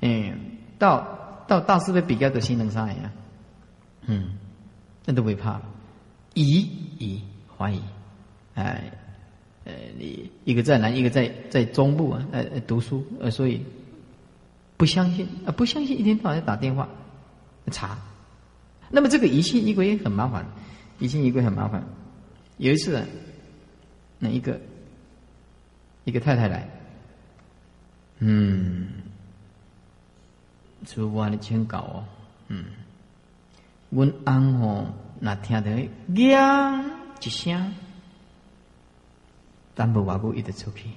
[0.00, 0.34] 嗯，
[0.80, 1.06] 到
[1.46, 3.12] 到大四的比较的心能啥呀？
[4.06, 4.32] 嗯，
[5.04, 5.62] 那都不怕了。
[6.34, 6.60] 疑
[6.98, 7.22] 疑
[7.56, 7.80] 怀疑，
[8.54, 8.90] 哎，
[9.64, 13.64] 呃，你一个在南，一个在在中部啊，呃，读书，呃，所以
[14.76, 16.88] 不相信啊，不相信，一天到晚打电话
[17.70, 17.96] 查。
[18.90, 20.44] 那么这个疑心疑鬼也很麻烦，
[20.98, 21.84] 疑心疑鬼很麻烦。
[22.60, 23.06] 有一次啊，
[24.18, 24.60] 那一个
[26.04, 26.68] 一个太太来，
[28.18, 28.86] 嗯，
[30.84, 32.04] 出我的请稿哦，
[32.48, 32.66] 嗯，
[33.90, 34.92] 问安哦。
[35.22, 35.70] 那听到
[36.14, 36.84] “响”
[37.22, 37.74] 一声，
[39.74, 40.88] 但无外久一直出去。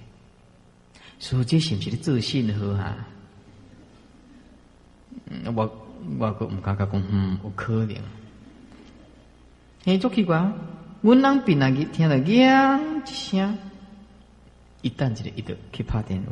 [1.19, 3.08] 说这是不是自信好啊？
[5.56, 5.88] 我
[6.19, 7.95] 我个唔敢讲，嗯，有可能。
[9.86, 10.52] 嘿，足奇怪，
[11.03, 13.57] 阮人平常去听到“响”一声，
[14.81, 16.31] 一旦一个一直去拍电话，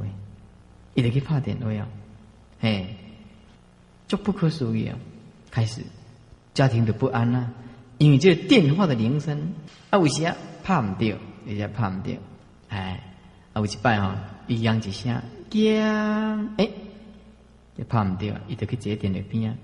[0.93, 1.86] 一直去拍电话啊，
[2.62, 2.88] 嘿，
[4.07, 4.97] 就不可思议啊！
[5.51, 5.81] 开始
[6.53, 7.51] 家庭的不安啊。
[7.97, 9.53] 因为这电话的铃声，
[9.89, 12.15] 啊，有时啊拍唔掉，有时拍唔掉，
[12.69, 13.03] 哎，
[13.51, 14.13] 啊，有一摆吼，
[14.47, 16.69] 伊响一声，响，哎，
[17.75, 19.57] 也拍唔掉，伊就去接电话边啊，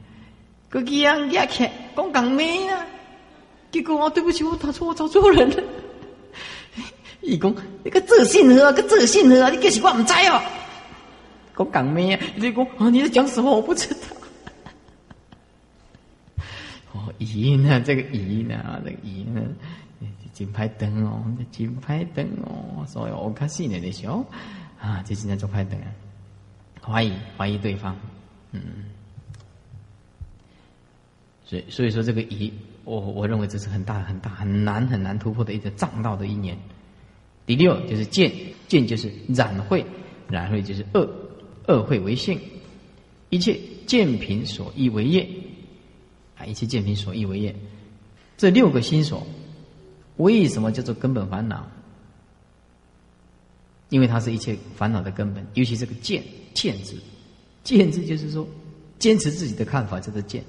[0.68, 2.86] 个响响起，讲讲咩啊？
[3.78, 5.64] 结果我对不起，我打错，我找错人了。
[7.22, 10.42] 伊讲，你个自信啊，个自信啊，你其实我唔知哦。
[11.56, 12.26] 讲讲咩啊？
[12.36, 13.56] 你讲啊，你在讲什么？
[13.56, 14.00] 我不知道。
[16.94, 17.80] 哦疑呢？
[17.82, 18.82] 这个疑呢？
[18.84, 19.42] 这个疑呢？
[20.34, 24.26] 金牌灯哦，金牌灯哦，所以我看新年的时候
[24.80, 25.88] 啊，这今天做牌灯啊，
[26.82, 27.96] 怀疑怀疑对方，
[28.52, 28.62] 嗯，
[31.44, 32.54] 所以所以说这个疑，
[32.88, 36.58] 我我认为这是很大很大很难很难突破的一个障道的一年。
[37.46, 38.32] 第六就是见，
[38.70, 39.84] 见就是染秽，
[40.30, 41.06] 染秽就是恶，
[41.68, 42.40] 恶会为性，
[43.30, 45.28] 一切见品所依为业。
[46.38, 47.54] 啊，一切见品所依为业，
[48.38, 49.28] 这六个心所，
[50.16, 51.70] 为什么叫做根本烦恼？
[53.90, 56.24] 因为它是一切烦恼的根本，尤其这个见
[56.54, 56.96] 见字，
[57.64, 58.48] 见字就是说
[58.98, 60.42] 坚持自己的看法叫做见。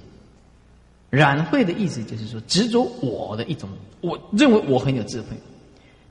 [1.10, 3.68] 染慧的意思就是说执着我的一种，
[4.00, 5.28] 我认为我很有智慧，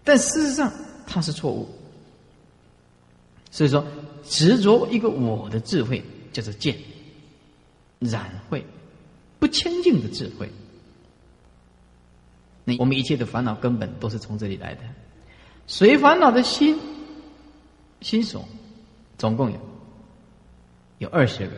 [0.04, 0.72] 但事实上
[1.06, 1.68] 它是错误。
[3.52, 3.86] 所以说
[4.24, 6.76] 执着一个我的智慧叫做见，
[8.00, 8.64] 染慧。
[9.40, 10.52] 不清净的智慧，
[12.64, 14.82] 那我们一切的烦恼根本都是从这里来的。
[15.68, 16.76] 随烦恼的心，
[18.02, 18.44] 心所，
[19.16, 19.60] 总共有
[20.98, 21.54] 有二十个：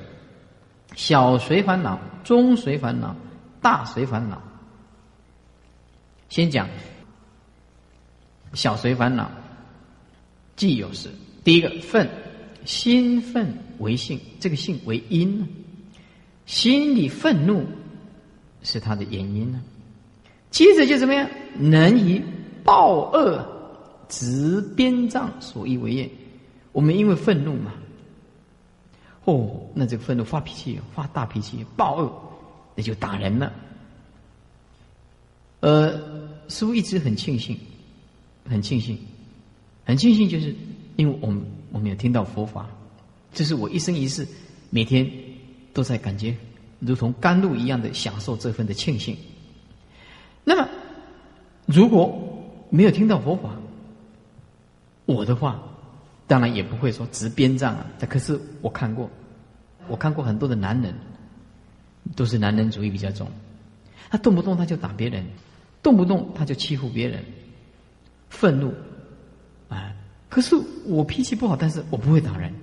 [0.98, 3.16] 小随烦恼、中随烦恼、
[3.62, 4.42] 大随烦恼。
[6.30, 6.68] 先讲
[8.54, 9.30] 小随烦恼，
[10.56, 11.10] 既有事。
[11.44, 12.08] 第一个愤，
[12.66, 15.48] 心愤为性，这个性为因。
[16.46, 17.66] 心里愤怒
[18.64, 19.62] 是他的原因呢。
[20.52, 21.30] 接着就怎么样？
[21.58, 22.22] 能以
[22.64, 23.46] 暴恶
[24.08, 26.10] 执鞭杖所依为业。
[26.72, 27.74] 我们因为愤怒嘛，
[29.26, 32.29] 哦，那这个愤怒发脾气，发大脾气，暴恶，
[32.80, 33.52] 那就打人了。
[35.60, 35.92] 呃，
[36.48, 37.60] 师傅一直很庆幸，
[38.48, 38.98] 很庆幸，
[39.84, 40.56] 很庆幸，就是
[40.96, 42.70] 因为我们我们有听到佛法，
[43.34, 44.26] 这是我一生一世
[44.70, 45.06] 每天。
[45.72, 46.36] 都在感觉
[46.80, 49.16] 如同甘露一样的享受这份的庆幸。
[50.44, 50.68] 那么，
[51.68, 52.12] 如果
[52.72, 53.56] 没有听到佛法，
[55.06, 55.62] 我的话
[56.26, 57.86] 当然也不会说执鞭杖啊。
[58.10, 59.08] 可是我看过，
[59.88, 60.94] 我看过很多的男人，
[62.16, 63.28] 都是男人主义比较重，
[64.10, 65.26] 他动不动他就打别人，
[65.82, 67.24] 动不动他就欺负别人，
[68.30, 68.74] 愤怒，
[69.70, 69.94] 啊！
[70.30, 72.54] 可是我脾气不好，但是我不会打人，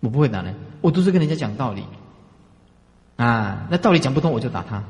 [0.00, 1.84] 我不会打人，我都是跟人家讲道理，
[3.16, 4.82] 啊，那道理讲不通我就打他。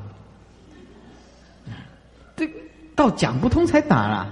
[2.35, 2.49] 这
[2.95, 4.27] 到讲不通才打啦，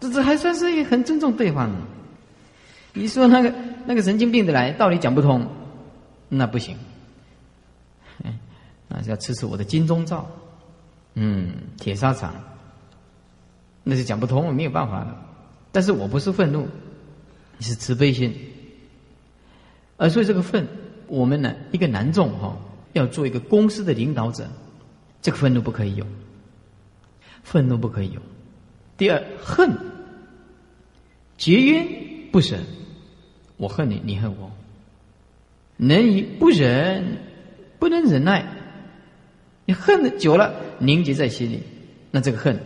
[0.00, 1.70] 这这还算是一个很尊重对方。
[2.94, 3.52] 你说那个
[3.84, 5.46] 那个神经病的来，道理讲不通，
[6.30, 6.76] 那不行。
[8.88, 10.30] 那是要吃吃我的金钟罩，
[11.14, 12.34] 嗯，铁砂掌，
[13.82, 15.16] 那是讲不通，没有办法的。
[15.72, 16.68] 但是我不是愤怒，
[17.60, 18.34] 是慈悲心。
[19.96, 20.68] 而所以这个愤，
[21.06, 22.56] 我们呢，一个男众哈，
[22.92, 24.48] 要做一个公司的领导者，
[25.22, 26.06] 这个愤怒不可以有。
[27.42, 28.20] 愤怒不可以有。
[28.96, 29.70] 第二，恨，
[31.36, 31.86] 结冤
[32.32, 32.58] 不舍，
[33.56, 34.50] 我恨你，你恨我，
[35.76, 37.18] 能以不忍，
[37.78, 38.55] 不能忍耐，
[39.66, 41.62] 你恨的久了，凝结在心里，
[42.10, 42.58] 那这个恨，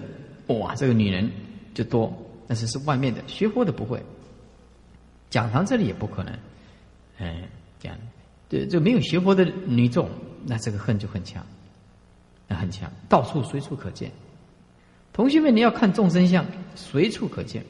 [0.46, 1.28] 哇，这个女人
[1.74, 2.16] 就多。
[2.46, 4.02] 但是是外面的，学佛的不会，
[5.30, 6.38] 讲堂这里也不可能，
[7.18, 7.96] 哎，这样，
[8.48, 10.10] 对，就没有学佛的女众，
[10.44, 11.46] 那这个恨就很强，
[12.48, 14.10] 那很强，到处随处可见。
[15.12, 17.64] 同学们，你要看众生相，随处可见。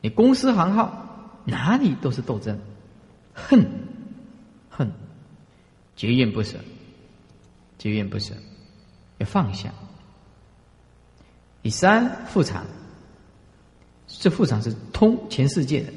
[0.00, 2.58] 你公司行号哪里都是斗争，
[3.34, 3.66] 恨，
[4.68, 4.90] 恨，
[5.96, 6.56] 结怨不舍，
[7.78, 8.32] 结怨不舍，
[9.20, 9.72] 要放下。
[11.62, 12.66] 第三，复场，
[14.08, 15.92] 这复场是通全世界的，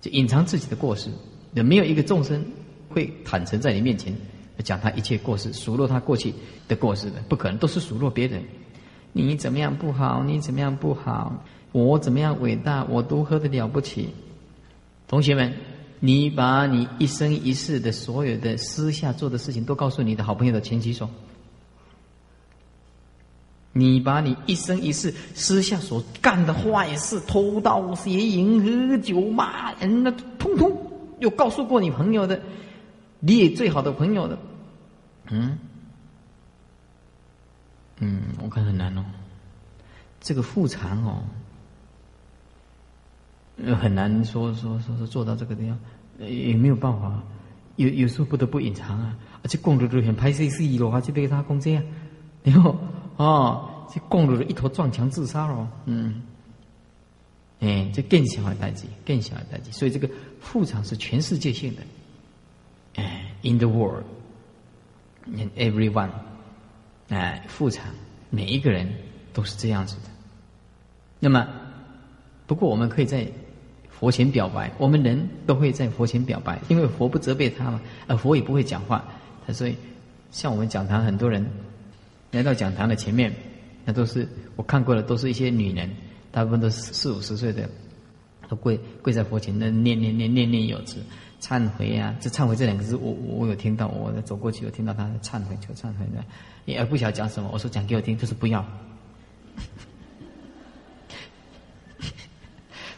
[0.00, 1.10] 就隐藏自己的过失，
[1.54, 2.44] 也没有一个众生
[2.90, 4.14] 会坦诚在你面前
[4.62, 6.32] 讲他一切过失，数落他过去
[6.68, 8.44] 的过失的，不可能，都是数落别人。
[9.12, 10.22] 你怎么样不好？
[10.22, 11.42] 你怎么样不好？
[11.72, 12.84] 我怎么样伟大？
[12.84, 14.10] 我如何的了不起？
[15.08, 15.54] 同学们，
[16.00, 21.08] 你把你一生一世的所有的私下做的事情都告诉你的好朋友的前几手。
[23.76, 30.74] 你把你一生一世私下所干的坏事，偷盗邪淫、喝酒骂人，那通通
[31.18, 32.40] 有告诉过你朋友的，
[33.20, 34.38] 你也最好的朋友的，
[35.30, 35.58] 嗯。
[37.98, 39.04] 嗯，我看很难哦。
[40.20, 41.22] 这个复偿哦，
[43.74, 45.78] 很难说说说说做到这个地方，
[46.18, 47.22] 也没有办法。
[47.76, 51.82] 有有时候不得不隐藏啊，而且公路都很拍 C C 了，就被他攻击啊。
[52.42, 52.74] 然后
[53.16, 55.68] 哦，这供路一头撞墙自杀了。
[55.86, 56.22] 嗯，
[57.60, 59.70] 哎，这更小的代际，更小的代际。
[59.72, 60.08] 所以这个
[60.40, 61.82] 副厂是全世界性的。
[62.96, 66.10] 哎，in the world，in everyone。
[67.08, 67.94] 哎，复产，
[68.30, 68.92] 每一个人
[69.32, 70.10] 都是这样子的。
[71.20, 71.46] 那么，
[72.46, 73.26] 不过我们可以在
[73.88, 79.04] 佛前表白，我们人都会在佛前表白，因为佛不责备他嘛，而佛也不会讲话。
[79.46, 79.76] 他所以，
[80.32, 81.48] 像我们讲堂很多人
[82.32, 83.32] 来到讲堂的前面，
[83.84, 85.90] 那都是我看过的，都是一些女人，
[86.30, 87.68] 大部分都是四五十岁的，
[88.48, 90.98] 都跪跪在佛前，那念念念念念有词，
[91.40, 92.14] 忏悔啊！
[92.20, 96.24] 这忏悔这两个字，我我有听到，我走过去有听到他忏悔，求忏悔的。
[96.64, 97.48] 也不晓得讲什么？
[97.52, 98.64] 我说讲给我听，就是不要。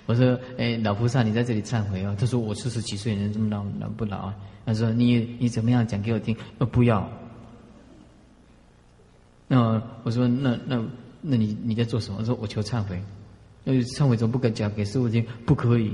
[0.07, 2.17] 我说，哎，老菩萨，你在这里忏悔哦。
[2.19, 4.37] 他说我四十几岁人这么老老不老啊？
[4.65, 6.35] 他说你你怎么样讲给我听？
[6.57, 7.07] 呃，不要。
[9.49, 10.81] 那我说那那
[11.21, 12.19] 那你你在做什么？
[12.21, 13.03] 我说我求忏悔。
[13.65, 15.27] 那忏悔怎么不敢讲给师傅听？
[15.45, 15.93] 不可以，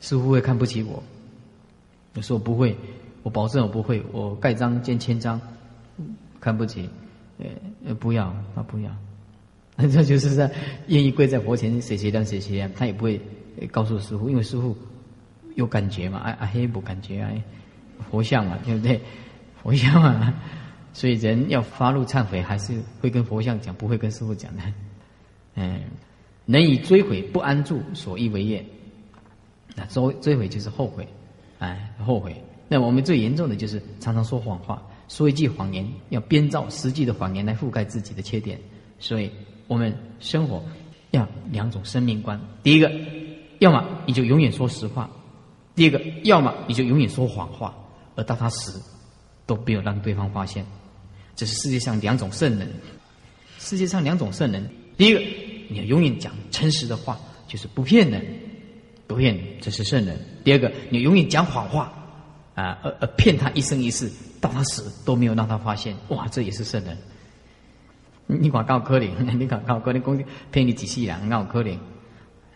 [0.00, 1.02] 师傅会看不起我。
[2.14, 2.76] 我说我不会，
[3.22, 5.40] 我保证我不会，我盖章见签章。
[6.40, 6.88] 看不起，
[7.84, 8.90] 呃，不要，他不要，
[9.76, 10.48] 这就是在
[10.86, 13.20] 愿意跪在佛前写写亮写写亮，他也不会
[13.72, 14.76] 告诉师傅，因为师傅
[15.56, 17.32] 有感觉嘛，啊啊黑不感觉啊，
[18.08, 19.00] 佛像嘛，对不对？
[19.60, 20.32] 佛像嘛，
[20.92, 24.62] 所以人要发怒忏悔，还是会跟佛像讲，不会跟师傅讲的。
[25.54, 25.82] 嗯，
[26.44, 28.64] 能以追悔不安住所依为业，
[29.74, 31.06] 那追追悔就是后悔，
[31.58, 32.34] 哎，后悔。
[32.68, 34.82] 那我们最严重的就是常常说谎话。
[35.08, 38.60] 说一句谎言，要编造实际的谎言来覆盖自己的缺点，
[38.98, 39.30] 所以
[39.66, 40.62] 我们生活
[41.12, 42.92] 要两种生命观：第一个，
[43.58, 45.08] 要么你就永远说实话；
[45.74, 47.74] 第二个，要么你就永远说谎话，
[48.16, 48.82] 而到他死
[49.46, 50.62] 都没有让对方发现。
[51.38, 52.68] 这是世界上两种圣人，
[53.60, 55.20] 世界上两种圣人：第一个，
[55.70, 57.16] 你要永远讲诚实的话，
[57.46, 58.26] 就是不骗人，
[59.06, 61.94] 不骗人，这是圣人；第二个，你永远讲谎话。
[62.56, 64.10] 啊，呃呃骗他一生一世，
[64.40, 66.98] 到他死都没有让他发现，哇，这也是圣人。
[68.26, 70.20] 你管高可怜，你管高可怜，公
[70.50, 71.78] 骗你几世人，那可怜。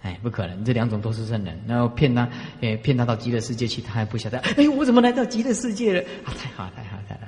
[0.00, 1.56] 哎，不可能，这两种都是圣人。
[1.68, 2.28] 然后骗他，
[2.60, 4.38] 哎，骗他到极乐世界去，他还不晓得。
[4.40, 6.00] 哎，我怎么来到极乐世界了？
[6.24, 7.22] 啊，太好，太好，太好。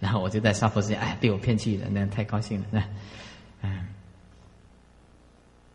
[0.00, 2.82] 然后我就在娑婆世界，哎，被我骗去了，那太高兴了，那，
[3.62, 3.86] 嗯。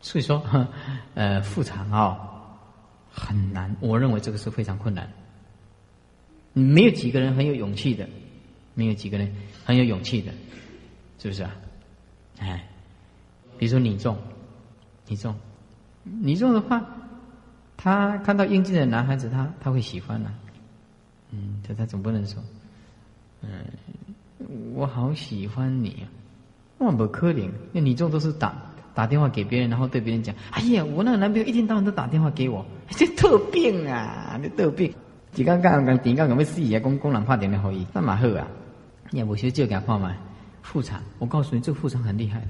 [0.00, 0.40] 所以说，
[1.14, 2.18] 呃，复产啊，
[3.10, 3.74] 很难。
[3.80, 5.10] 我认为这个是非常困难。
[6.52, 8.08] 没有几个人很有勇气的，
[8.74, 10.32] 没有几个人很有勇气的，
[11.18, 11.56] 是不是啊？
[12.38, 12.68] 哎，
[13.58, 14.16] 比如说你中，
[15.06, 15.34] 你中。
[16.04, 16.86] 你中的话，
[17.76, 20.32] 他看到英俊的男孩子，他他会喜欢呢。
[21.32, 22.40] 嗯，他他总不能说，
[23.40, 23.64] 嗯，
[24.74, 26.04] 我好喜欢你啊，
[26.78, 27.50] 那不可怜。
[27.72, 28.54] 那你这都是打
[28.94, 34.92] 打电话给别人，然后对别人讲，哎呀，我那个男朋友一天到晚都打电话给我，这特病啊，你特病。
[35.32, 38.46] 就刚刚刚点刚刚要死啊，公工人拍电话给伊，那嘛好啊。
[39.10, 40.14] 你也无需就给他看嘛，
[40.62, 42.48] 妇产，我告诉你，这个妇产很厉害的。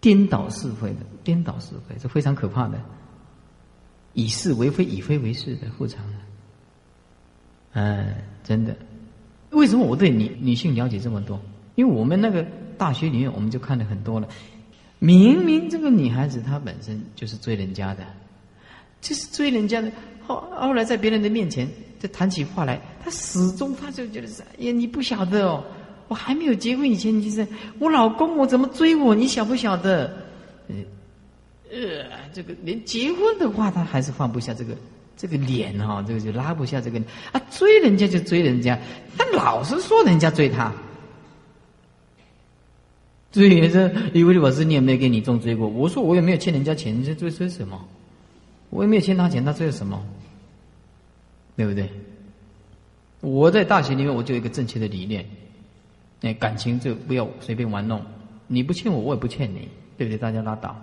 [0.00, 2.80] 颠倒是非的，颠倒是非这非常可怕的。
[4.14, 6.14] 以是为非，以非为是的复常的。
[7.72, 8.76] 哎，真的。
[9.52, 11.40] 为什么我对女女性了解这么多？
[11.74, 12.44] 因为我们那个
[12.76, 14.28] 大学里面，我们就看了很多了。
[14.98, 18.04] 明明这个女孩子她本身就是追人家的，
[19.00, 19.90] 就是追人家的。
[20.26, 25.64] 后后来在别人的面前，就谈起话来，她始终她就觉得是：哎呀，你不晓得哦。
[26.08, 27.46] 我还没有结婚以前，你就是
[27.78, 29.14] 我老公，我怎么追我？
[29.14, 30.14] 你晓不晓得？
[30.68, 30.76] 呃，
[31.70, 34.76] 呃，这个连结婚的话，他还是放不下这个
[35.22, 36.98] 这个脸哈，这个就拉不下这个
[37.30, 38.76] 啊，追人家就追人家，
[39.16, 40.72] 他老是说人家追他。
[43.30, 47.80] 追这以为我是你也没有给你重追过，我说我也没有欠人家钱，你这追追什么？
[48.70, 50.04] 我也没有欠他钱，他追什么？
[51.56, 51.88] 对不对？
[53.20, 55.24] 我在大学里面，我就有一个正确的理念。
[56.22, 58.04] 哎，感情就不要随便玩弄。
[58.48, 60.18] 你不欠我，我也不欠你，对不对？
[60.18, 60.76] 大家拉倒。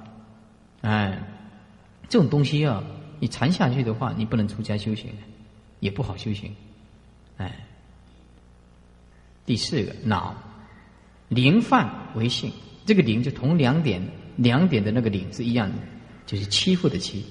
[0.80, 1.22] 哎，
[2.08, 2.82] 这种东西啊，
[3.20, 5.12] 你缠下去的话，你不能出家修行，
[5.80, 6.56] 也不好修行。
[7.38, 7.54] 哎，
[9.46, 10.36] 第四个脑，
[11.28, 12.52] 灵犯为性，
[12.86, 14.02] 这个灵就同两点
[14.38, 15.76] 两点的那个灵是一样的，
[16.26, 17.26] 就是欺负的欺，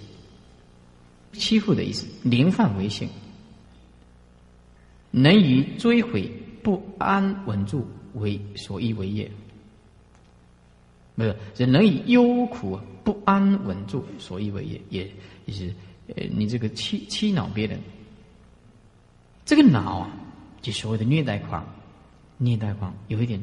[1.33, 2.07] 欺负的意思。
[2.23, 3.09] 灵犯为性，
[5.11, 6.31] 能以追悔
[6.63, 7.87] 不安稳住。
[8.15, 9.31] 为所依为业，
[11.15, 15.11] 没有人能以忧苦不安稳住所以为也，也
[15.47, 15.75] 也是
[16.15, 17.81] 呃，你这个欺欺恼别人，
[19.47, 20.11] 这个恼啊，
[20.61, 21.67] 就所谓的虐待狂，
[22.37, 23.43] 虐待狂有一点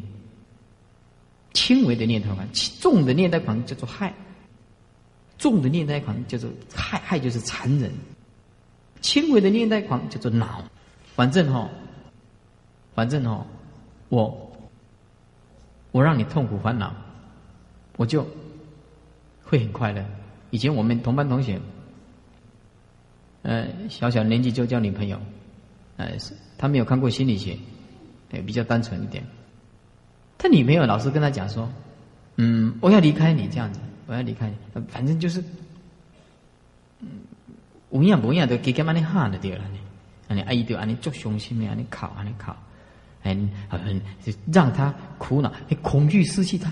[1.53, 2.47] 轻微的虐待狂，
[2.79, 4.13] 重的虐待狂叫做害，
[5.39, 7.91] 重的虐待狂叫做害，害就是残忍，
[9.01, 10.63] 轻微的虐待狂叫做恼，
[11.15, 11.67] 反正哈，
[12.93, 13.43] 反正哈，
[14.09, 14.41] 我。
[15.91, 16.93] 我让你痛苦烦恼，
[17.95, 18.27] 我就
[19.45, 20.03] 会很快乐。
[20.49, 21.59] 以前我们同班同学，
[23.43, 25.19] 呃，小小年纪就交女朋友，
[25.97, 26.11] 呃，
[26.57, 27.57] 他没有看过心理学，
[28.31, 29.23] 哎，比较单纯一点。
[30.37, 31.71] 他女朋友老是跟他讲说
[32.37, 34.55] ：“嗯，我要离开你这样子，我要离开你，
[34.89, 35.43] 反正就是，
[36.99, 37.07] 嗯，
[37.89, 39.77] 无样无样的给干嘛你喊的对了呢？
[40.27, 42.51] 啊，你阿姨对啊，你做伤心的，啊，你哭啊，你哭。”
[43.25, 46.71] 很很就让他苦恼，恐惧失去他，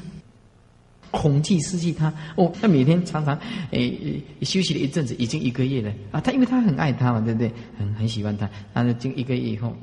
[1.13, 2.11] 恐惧失去他。
[2.35, 3.39] 哦，他每天常常
[3.71, 6.19] 诶休息了一阵子，已经一个月了啊。
[6.19, 7.51] 他因为他很爱他嘛，对不对？
[7.77, 8.49] 很很喜欢他。
[8.73, 9.73] 他就一个月以后，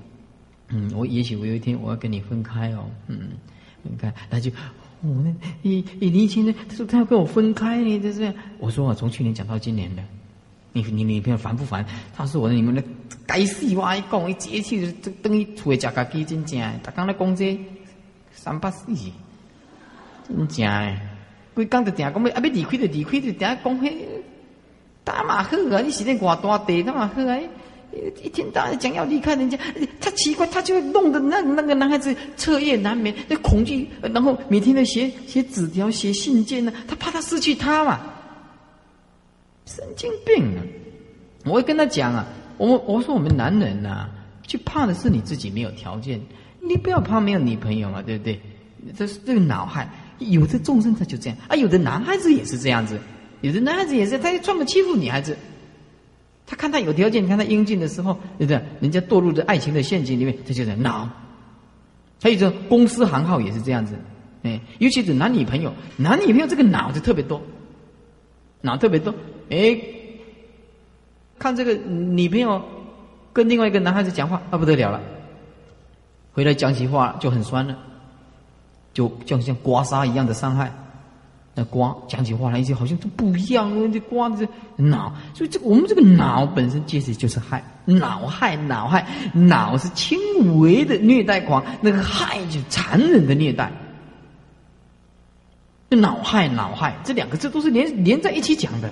[0.68, 3.31] 嗯，我也许我有一天我要跟你分开哦，嗯，
[3.85, 4.51] 分开，他就
[5.03, 8.35] 我那你你年轻的，他说他要跟我分开呢，就这是。
[8.59, 10.03] 我说我从去年讲到今年的。
[10.72, 11.85] 你你女朋友烦不烦？
[12.14, 12.81] 他说我你们的
[13.26, 17.59] 该死话一讲，一节气就等于厝诶食家己真正，逐工咧讲这
[18.31, 18.87] 三八四，
[20.28, 20.97] 真正。
[21.55, 23.92] 规工就定讲要啊要离开就离开，就定讲迄
[25.05, 25.80] 打马好啊！
[25.80, 27.38] 你是咧偌大地打马好啊！
[28.22, 29.59] 一天到晚讲要离开人家，
[30.01, 38.01] 他奇怪，他就弄得那那个男孩子彻夜难眠，那恐惧，然后每天都写写纸条、写信件呢，他怕他失去他嘛。
[39.66, 40.62] 神经病啊！
[41.44, 42.26] 我会跟他讲啊，
[42.59, 44.09] 我我说我们男人呐，
[44.46, 46.20] 就怕的是你自己没有条件，
[46.61, 48.40] 你不要怕没有女朋友嘛，对不对？
[48.96, 49.88] 这是这个脑海，
[50.20, 52.98] 有的众生他就这样啊，有的男孩子也是这样子，
[53.40, 55.36] 有的男孩子也是，他专门欺负女孩子。
[56.46, 58.60] 他看他有条件，看他英俊的时候，对不对？
[58.80, 61.08] 人家堕入的爱情的陷阱里面，他就在恼。
[62.20, 63.94] 还有这公司行号也是这样子，
[64.42, 67.40] 哎，尤其是男女朋友，男女朋友这个脑子特别多，
[68.62, 69.14] 脑特别多。
[69.48, 69.80] 哎，
[71.38, 72.60] 看这个女朋友
[73.32, 75.00] 跟另外一个男孩子讲话，那不得了了。
[76.32, 77.78] 回来讲起话就很酸了，
[78.93, 80.72] 就就像刮痧一样的伤害。
[81.53, 90.16] 那刮讲起话来一些好像都不一样哦，这刮的这脑，所以这我们这个脑本身其实就是害，脑害脑害，脑是轻
[90.61, 93.72] 微的虐待狂，那个害就残忍的虐待。
[95.88, 98.88] 脑害脑害这两个字都是连连在一起讲的。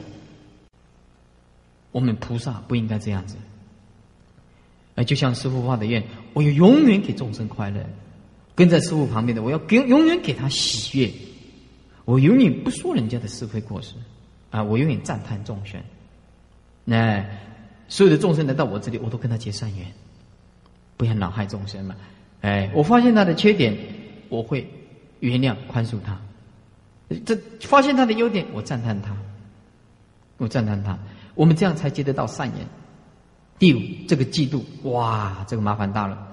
[1.93, 3.37] 我们菩萨不应该这样子。
[4.97, 7.81] 哎，就像师父发的愿，我要永远给众生快乐，
[8.59, 11.09] 跟在师父旁边的，我要给永远给他喜悦。
[12.05, 13.95] 我永远不说人家的是非过失，
[14.51, 15.81] 啊，我永远赞叹众生。
[16.85, 17.25] 那
[17.87, 19.87] 所有的众生来到我这里，我都跟他结善缘，
[20.97, 21.95] 不要恼害众生嘛。
[22.41, 23.79] 哎，我发现他的缺点，
[24.29, 24.69] 我会
[25.21, 26.21] 原谅宽恕他。
[27.25, 29.17] 这发现他的优点，我赞叹他，
[30.39, 30.99] 我赞叹他。
[31.37, 32.67] 我们这样才结得到善缘。
[33.57, 36.27] 第五，这个嫉妒，哇，这个麻烦大了。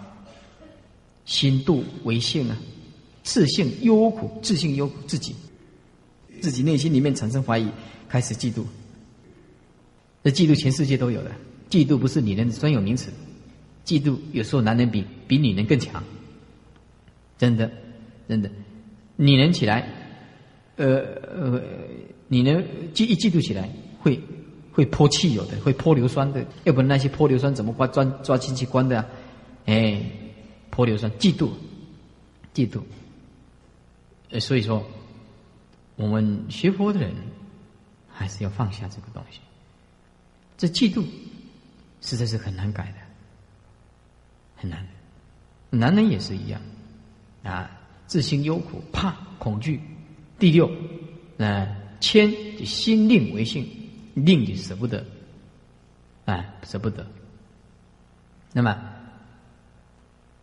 [1.25, 2.57] 心度为性啊，
[3.23, 5.35] 自性忧苦，自性忧苦自己。
[6.41, 7.67] 自己内心里面产生怀疑，
[8.07, 8.63] 开始嫉妒。
[10.23, 11.31] 这嫉妒全世界都有的，
[11.69, 13.11] 嫉妒不是女人的专有名词。
[13.85, 16.03] 嫉妒有时候男人比比女人更强，
[17.37, 17.71] 真的，
[18.27, 18.49] 真的，
[19.15, 19.87] 女人起来，
[20.75, 20.99] 呃
[21.35, 21.61] 呃，
[22.27, 22.63] 女人
[22.93, 23.69] 嫉一嫉妒起来
[23.99, 24.19] 会
[24.71, 26.43] 会泼汽油的，会泼硫酸的。
[26.63, 29.05] 要不然那些泼硫酸怎么抓抓抓进去关的啊？
[29.65, 30.01] 哎，
[30.75, 31.49] 泼硫酸，嫉妒，
[32.53, 32.81] 嫉妒。
[34.29, 34.85] 呃，所以说。
[35.97, 37.15] 我们学佛的人，
[38.09, 39.39] 还是要放下这个东西。
[40.57, 41.05] 这嫉妒，
[42.01, 42.97] 实在是很难改的，
[44.57, 44.85] 很难。
[45.69, 46.61] 男人也是一样，
[47.43, 47.71] 啊，
[48.07, 49.79] 自心忧苦，怕恐惧。
[50.37, 50.69] 第六，
[51.37, 51.65] 啊，
[52.01, 53.65] 谦就心令为性，
[54.15, 55.01] 令就舍不得，
[56.25, 57.07] 啊，舍不得。
[58.51, 58.94] 那么，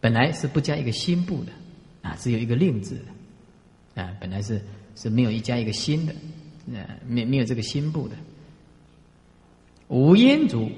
[0.03, 1.53] 本来是不加一个心部的，
[2.03, 3.03] 啊，只有一个令字
[3.95, 4.61] 的，啊，本来是。
[4.95, 6.15] 是没有一加一个心的，
[6.75, 8.17] 呃，没没有这个心部的。
[9.89, 10.71] 无烟足，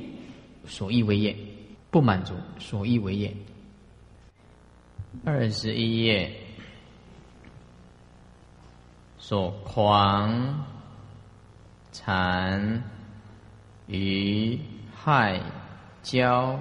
[0.68, 1.34] 所依为业；
[1.90, 3.34] 不满足，所依为业。
[5.24, 6.32] 二十一页，
[9.18, 10.64] 所狂、
[11.90, 12.84] 残、
[13.88, 14.56] 愚、
[14.94, 15.42] 害、
[16.04, 16.56] 骄。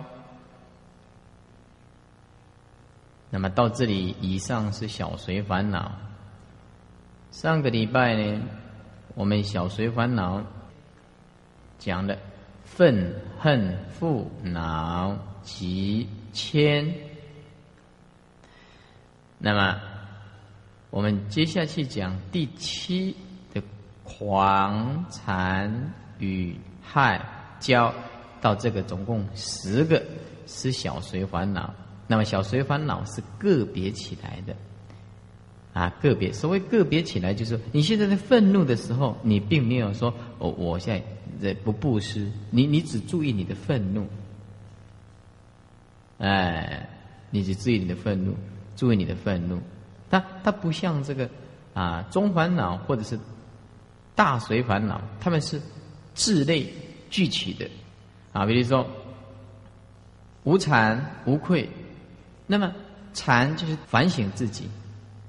[3.34, 5.92] 那么到这里，以上是小随烦恼。
[7.32, 8.40] 上个礼拜呢，
[9.16, 10.40] 我们小随烦恼
[11.80, 12.16] 讲的
[12.64, 16.94] 愤恨、负恼及谦。
[19.40, 19.82] 那么，
[20.92, 23.16] 我们接下去讲第七
[23.52, 23.60] 的
[24.04, 27.20] 狂、残、与害、
[27.60, 27.92] 骄，
[28.40, 30.00] 到这个总共十个
[30.46, 31.74] 是小随烦恼。
[32.08, 34.56] 那么，小随烦恼是个别起来的。
[35.74, 41.04] 啊，个别所谓个别起来，就是你现在在愤怒的时候，你并没有说哦，我现在
[41.42, 44.08] 在不布施，你你只注意你的愤怒，
[46.20, 46.88] 哎，
[47.32, 48.36] 你只注意你的愤怒，
[48.76, 49.60] 注意你的愤怒，
[50.12, 51.28] 它它不像这个
[51.74, 53.20] 啊中烦恼或者是
[54.14, 55.60] 大随烦恼，他们是
[56.14, 56.72] 自类
[57.10, 57.68] 聚起的。
[58.32, 58.86] 啊，比如说
[60.44, 61.68] 无惭无愧，
[62.48, 62.74] 那么
[63.14, 64.70] 惭就是反省自己。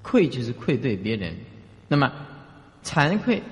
[0.02, 1.34] 愧就是愧对别人，
[1.88, 2.12] 那么
[2.82, 3.42] 惭愧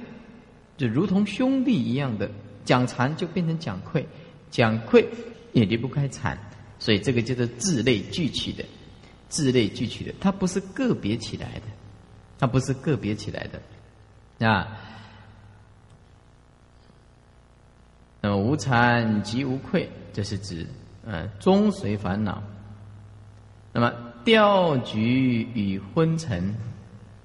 [0.77, 2.31] 就如同兄弟一样的
[2.63, 4.07] 讲惭就变成讲愧，
[4.51, 5.09] 讲愧
[5.55, 6.37] 也离不开惭，
[6.79, 8.63] 所以这个叫做自类聚起的，
[9.31, 11.63] 自类聚起的，它不是个别起来的，
[12.39, 14.77] 它不是个别起来的啊。
[18.21, 20.67] 那么无惭即无愧，这是指
[21.07, 22.43] 嗯终随烦恼，
[23.73, 23.93] 那么。
[24.25, 26.55] 钓局与昏沉，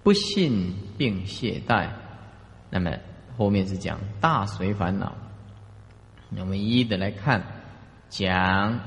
[0.01, 1.87] 不信并懈怠。
[2.71, 2.91] 那么
[3.37, 5.15] 后面是讲大随烦恼。
[6.35, 7.39] 我们一一的来看，
[8.09, 8.79] 讲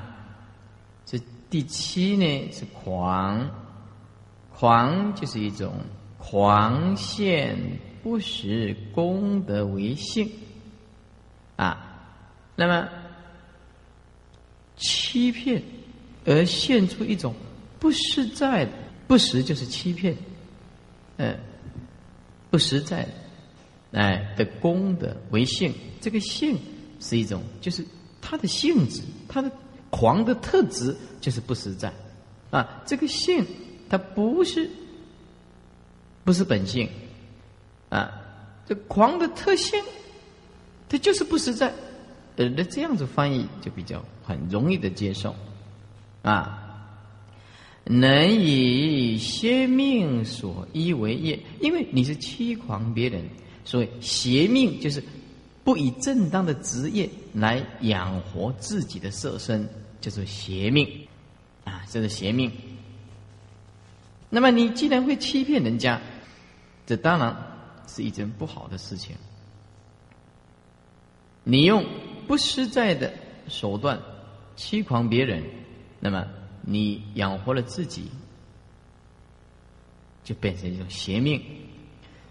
[1.07, 1.17] 这
[1.49, 3.49] 第七呢是狂，
[4.53, 5.73] 狂就是一种
[6.19, 7.57] 狂现
[8.03, 10.29] 不实功德为性
[11.55, 12.11] 啊。
[12.57, 12.89] 那么
[14.75, 15.63] 欺骗
[16.27, 17.33] 而现出一种。
[17.81, 18.69] 不实在，
[19.09, 20.15] 不实就是欺骗，
[21.17, 21.35] 嗯，
[22.51, 23.09] 不实在，
[23.93, 26.59] 哎的功德为性，这个性
[27.01, 27.85] 是一种，就是
[28.21, 29.51] 它的性质，它的
[29.89, 31.91] 狂的特质就是不实在，
[32.51, 33.45] 啊，这个性
[33.89, 34.71] 它不是，
[36.23, 36.87] 不是本性，
[37.89, 38.13] 啊，
[38.67, 39.83] 这狂的特性，
[40.87, 41.73] 它就是不实在，
[42.37, 45.35] 呃，那这样子翻译就比较很容易的接受，
[46.23, 46.67] 啊。
[47.85, 53.25] 能以邪命所依为业，因为你是欺狂别人，
[53.65, 55.03] 所以邪命就是
[55.65, 59.69] 不以正当的职业来养活自己的色身，
[60.01, 60.87] 就是邪命
[61.65, 62.53] 啊，这是邪命。
[64.29, 66.01] 那么你既然会欺骗人家，
[66.87, 67.37] 这当然
[67.89, 69.17] 是一件不好的事情。
[71.43, 71.85] 你用
[72.29, 73.13] 不实在的
[73.49, 74.01] 手段
[74.55, 75.43] 欺狂别人，
[75.99, 76.25] 那么。
[76.63, 78.05] 你养活了自己，
[80.23, 81.43] 就变成一种邪命。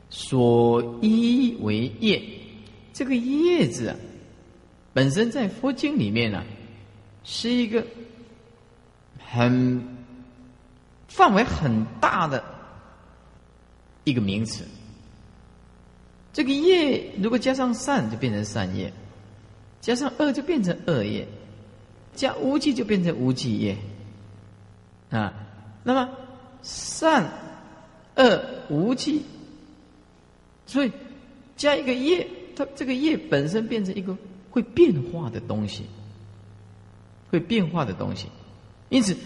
[0.09, 2.21] 所依为业，
[2.93, 3.95] 这个业字啊，
[4.91, 6.43] 本身在佛经里面呢，
[7.23, 7.85] 是一个
[9.23, 9.83] 很
[11.07, 12.43] 范围很大的
[14.03, 14.65] 一个名词。
[16.33, 18.89] 这个业如果加上善，就变成善业；
[19.81, 21.25] 加上恶，就变成恶业；
[22.15, 23.77] 加无忌，就变成无忌业。
[25.09, 25.33] 啊，
[25.83, 26.07] 那么
[26.61, 27.27] 善、
[28.15, 28.39] 恶、
[28.69, 29.23] 无忌，
[30.67, 30.91] 所以
[31.57, 34.15] 加一个业，它这个业本身变成一个
[34.51, 35.85] 会变化的东西，
[37.31, 38.27] 会变化的东西。
[38.89, 39.17] 因此，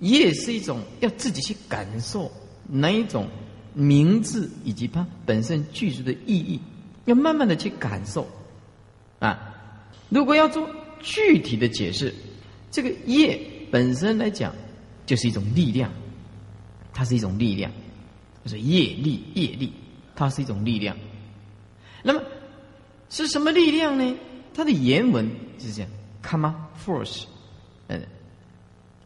[0.00, 2.30] 业是一种要自己去感受
[2.68, 3.26] 哪一种
[3.72, 6.60] 名字以及它本身具足的意义，
[7.06, 8.28] 要慢慢的去感受。
[9.18, 9.54] 啊，
[10.10, 10.68] 如果要做
[11.00, 12.14] 具体的解释，
[12.70, 13.40] 这个业
[13.70, 14.54] 本身来讲。
[15.06, 15.90] 就是一种力量，
[16.92, 17.70] 它是一种力量，
[18.44, 19.72] 就是业力，业力，
[20.16, 20.96] 它是一种力量。
[22.02, 22.20] 那么
[23.08, 24.16] 是什么力量呢？
[24.52, 25.90] 它的原文就是这样
[26.22, 26.52] ：karma
[26.84, 27.24] force，
[27.86, 28.02] 嗯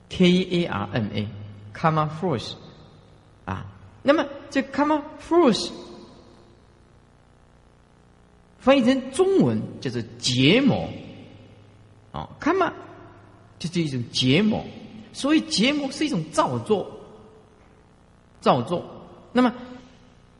[0.09, 2.55] ，K A R M A，karma force，
[3.45, 3.67] 啊，
[4.03, 5.71] 那么这 karma force
[8.59, 10.89] 翻译成中文就是结膜，
[12.13, 12.73] 哦，karma
[13.59, 14.65] 就是一种结膜。
[15.13, 16.91] 所以结膜是一种造作，
[18.41, 18.85] 造作。
[19.33, 19.53] 那么，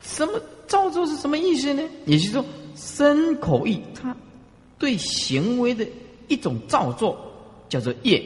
[0.01, 1.83] 什么造作是什么意思呢？
[2.07, 2.45] 也就是说，
[2.75, 4.17] 身口意，它
[4.79, 5.87] 对行为的
[6.29, 7.19] 一种造作，
[7.69, 8.23] 叫做业。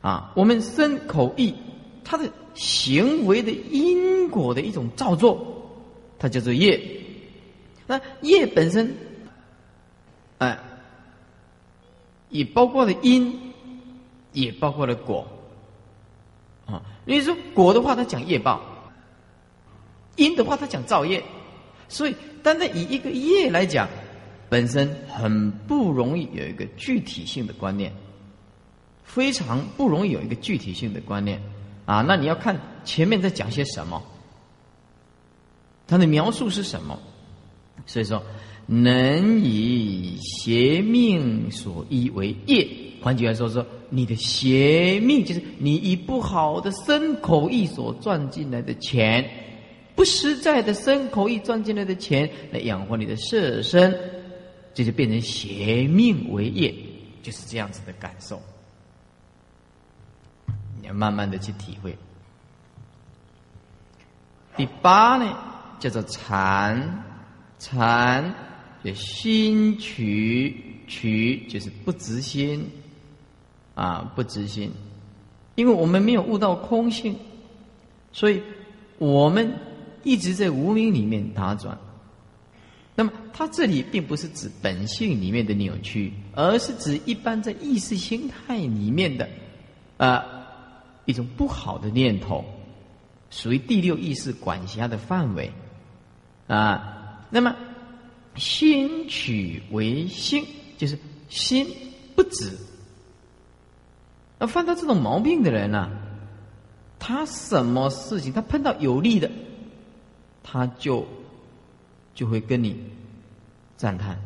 [0.00, 1.54] 啊，我们身口意，
[2.04, 5.70] 它的行为的因果的一种造作，
[6.18, 6.80] 它叫做业。
[7.86, 8.96] 那业本身，
[10.38, 10.58] 哎，
[12.30, 13.49] 也包括了因。
[14.32, 15.26] 也包括了果，
[16.66, 18.60] 啊，你说果的话，它讲业报；
[20.16, 21.22] 因的话，它讲造业。
[21.88, 23.88] 所以，单单以一个业来讲，
[24.48, 27.92] 本身很不容易有一个具体性的观念，
[29.02, 31.42] 非常不容易有一个具体性的观念
[31.86, 32.02] 啊。
[32.02, 34.00] 那你要看前面在讲些什么，
[35.88, 36.96] 它的描述是什么？
[37.86, 38.22] 所以说，
[38.70, 42.66] 能以邪命所依为业。
[43.02, 43.66] 换句话说，说。
[43.92, 49.28] 你的邪命就是你以不好的身口意所赚进来的钱，
[49.96, 53.92] 不实在的身口意赚进来的钱来养活你的色身，
[54.72, 56.72] 这就变成邪命为业，
[57.20, 58.40] 就是这样子的感受。
[60.80, 61.98] 你要慢慢的去体会。
[64.56, 65.36] 第八呢，
[65.80, 67.02] 叫做禅，
[67.58, 68.32] 禅
[68.84, 70.56] 就心取
[70.86, 72.64] 取，就是不执心。
[73.72, 74.70] 啊，不执心，
[75.54, 77.16] 因为我们没有悟到空性，
[78.12, 78.42] 所以
[78.98, 79.54] 我们
[80.02, 81.78] 一直在无名里面打转。
[82.94, 89.26] 那么，它这里并不是指本性里面的扭曲，而是指一般在意识形态里面的
[89.96, 90.26] 啊
[91.06, 92.44] 一种不好的念头，
[93.30, 95.50] 属于第六意识管辖的范围
[96.48, 97.24] 啊。
[97.30, 97.56] 那么，
[98.40, 100.44] 心取为心，
[100.78, 101.66] 就是心
[102.16, 102.56] 不止。
[104.38, 105.90] 那犯到这种毛病的人呢，
[106.98, 109.30] 他什么事情他碰到有利的，
[110.42, 111.06] 他就
[112.14, 112.82] 就会跟你
[113.76, 114.16] 赞叹；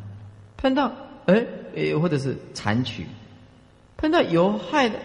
[0.56, 0.92] 碰到
[1.26, 1.44] 哎
[1.74, 3.04] 哎或者是残取，
[3.96, 4.96] 碰到有害的，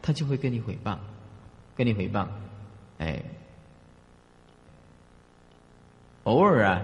[0.00, 0.96] 他就会跟你诽谤，
[1.74, 2.28] 跟你诽谤。
[2.98, 3.20] 哎，
[6.22, 6.82] 偶尔啊，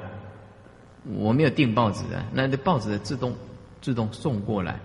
[1.17, 3.35] 我没有订报纸啊，那这报纸自动
[3.81, 4.79] 自动送过来。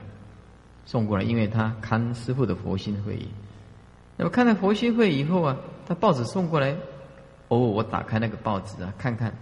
[0.86, 3.28] 送过来，因为他看师傅的佛心会议。
[4.16, 6.74] 那么看了佛心会以后啊，他报纸送过来，
[7.50, 9.36] 哦，我打开那个报纸啊，看看，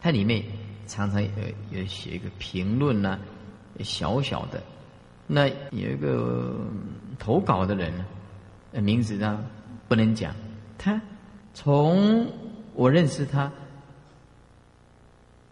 [0.00, 0.42] 它里面
[0.88, 1.30] 常常有
[1.70, 3.16] 有写一个评论呐，
[3.78, 4.60] 小小的，
[5.28, 6.56] 那有一个
[7.16, 7.92] 投稿的人，
[8.72, 9.44] 名字呢
[9.86, 10.34] 不能讲，
[10.76, 11.00] 他
[11.54, 12.26] 从
[12.74, 13.52] 我认识他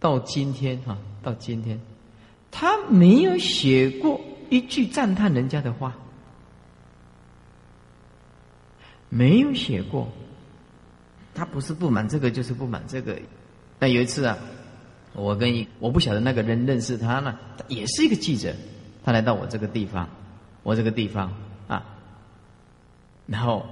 [0.05, 1.81] 到今天哈，到今天，
[2.51, 4.21] 他没有写过。
[4.51, 5.95] 一句赞叹人家的话，
[9.09, 10.07] 没有写过。
[11.33, 13.19] 他不是不满这个，就是不满这个。
[13.79, 14.37] 那有一次啊，
[15.13, 18.53] 我跟一我不晓得那个人认识他呢，也是一个记者，
[19.03, 20.07] 他来到我这个地方，
[20.61, 21.33] 我这个地方
[21.67, 21.83] 啊，
[23.25, 23.65] 然后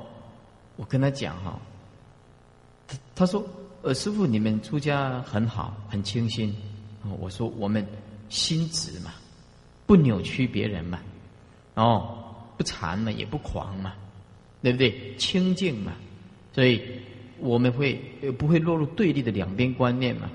[0.77, 1.59] 我跟他讲哈，
[2.88, 3.47] 他他说
[3.84, 6.51] 呃师傅你们出家很好，很清新。
[7.19, 7.86] 我说我们
[8.29, 9.11] 心直嘛，
[9.86, 10.99] 不扭曲别人嘛，
[11.75, 12.17] 哦
[12.57, 13.93] 不馋嘛，也不狂嘛，
[14.63, 15.15] 对不对？
[15.17, 15.93] 清净嘛，
[16.51, 16.81] 所以。
[17.39, 17.95] 我们会
[18.38, 20.29] 不会落入对立的两边观念嘛？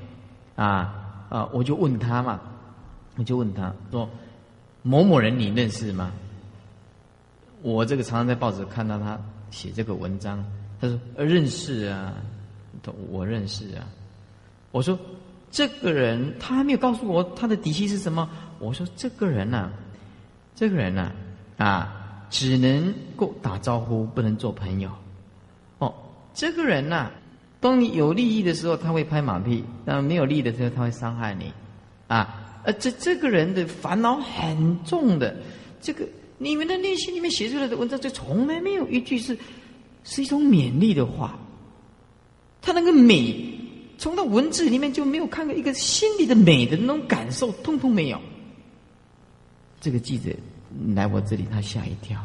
[0.57, 1.49] 啊啊！
[1.55, 2.39] 我就问他嘛，
[3.17, 4.07] 我就问他说
[4.83, 6.13] ：“某某人你认识吗？”
[7.63, 9.19] 我这个常常在报纸看到他
[9.51, 10.45] 写这个文章，
[10.79, 12.13] 他说：“认识啊，
[12.83, 13.87] 都我认识啊。”
[14.71, 14.99] 我说
[15.51, 18.29] ：“这个人他还没有告诉我他的底细是什么。”
[18.61, 19.71] 我说：“这个人呐，
[20.55, 21.11] 这个人呐，
[21.57, 24.91] 啊，只能够打招呼，不能做朋友。”
[25.79, 25.95] 哦
[26.35, 27.11] 这个人呐，
[27.61, 31.53] 当你有利益的时候，他会拍马屁；当没有利益的时候，他会伤害你。
[32.07, 35.37] 啊，呃，这这个人的烦恼很重的。
[35.81, 36.07] 这个
[36.37, 39.37] 你们的内心里面写出来的文章，就从来没有一句是
[40.05, 41.39] 是一种勉励的话。
[42.61, 43.35] 他那个美，
[43.97, 48.21] 从他文字里面就没有看到一个心里的美的那种感受，通通没有。
[49.81, 50.31] 这个记者
[50.95, 52.23] 来我这里，他吓一跳。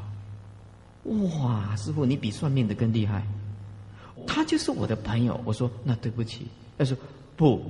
[1.04, 3.26] 哇，师傅，你比算命的更厉害。
[4.26, 6.48] 他就是我的朋友，我说那对不起。
[6.78, 6.98] 他说
[7.36, 7.62] 不，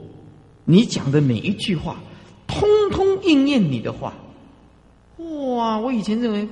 [0.65, 1.99] 你讲的每一句话，
[2.47, 4.13] 通通应验你的话。
[5.17, 6.47] 哇，我以前认为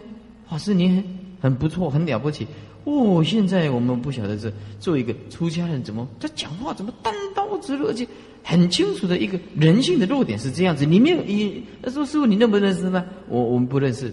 [0.48, 1.04] 法师您
[1.40, 2.48] 很不错，很了不起。
[2.84, 8.08] 哦，现在我们不晓得是做一个出家人怎么他讲话怎么单刀直入，而且
[8.44, 10.86] 很清楚的一个人性的弱点是这样子。
[10.86, 13.06] 你没有你他说师傅你认不认识吗？
[13.28, 14.12] 我我们不认识。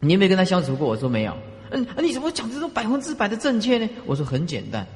[0.00, 0.86] 你有没有跟他相处过？
[0.86, 1.34] 我说没有。
[1.70, 3.88] 嗯，你怎么讲这种百分之百的正确呢？
[4.04, 4.86] 我说很简单。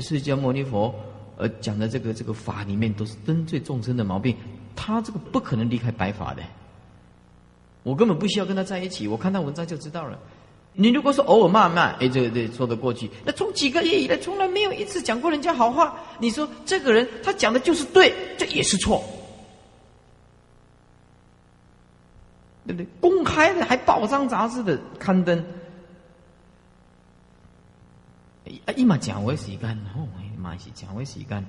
[0.00, 0.92] 释迦牟尼佛，
[1.36, 4.34] 呃，讲的这个这个法里面都是针对众生的毛病，
[4.74, 6.42] 他这个不可能离开白法的。
[7.84, 10.18] 我根本不需要跟他在一起，我看他文章就知道了。
[10.72, 13.10] 你如果说偶尔骂骂，哎，这个这说得过去。
[13.24, 15.98] 那从几个月以来，从来没有一次讲过人家好话。
[16.18, 19.02] 你说这个人他讲的就是对，这也是错，
[22.66, 22.86] 对不对？
[23.00, 25.44] 公开的还报章杂志的刊登。
[28.66, 30.08] 啊，一马讲为时间，哦，
[30.38, 31.44] 马是讲为时间，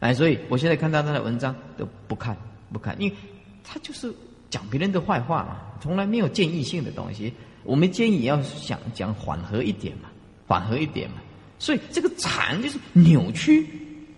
[0.00, 2.36] 哎，所以我现在看到他的文章都不看，
[2.72, 3.16] 不看，因为
[3.62, 4.12] 他就是
[4.50, 7.32] 讲别人的坏话嘛，从来没有建议性的东西。
[7.64, 10.08] 我们建议要想讲缓和一点嘛，
[10.46, 11.16] 缓和一点嘛。
[11.58, 13.66] 所以这个禅就是扭曲，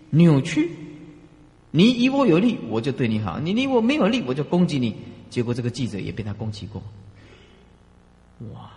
[0.09, 0.69] 扭曲。
[1.71, 4.95] 你以我有利，我就对你好；你离我没有利，我就攻击你。
[5.29, 6.81] 结果这个记者也被他攻击过。
[8.53, 8.69] 哇，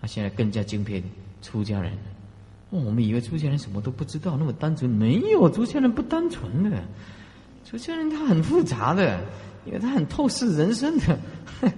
[0.00, 1.02] 他现在更加精骗
[1.42, 1.92] 出家人。
[2.70, 4.90] 哦我们以为出家人什么都不知道，那么单纯？
[4.90, 6.82] 没有，出家人不单纯的，
[7.64, 9.20] 出家人他很复杂的，
[9.66, 11.18] 因为他很透视人生的。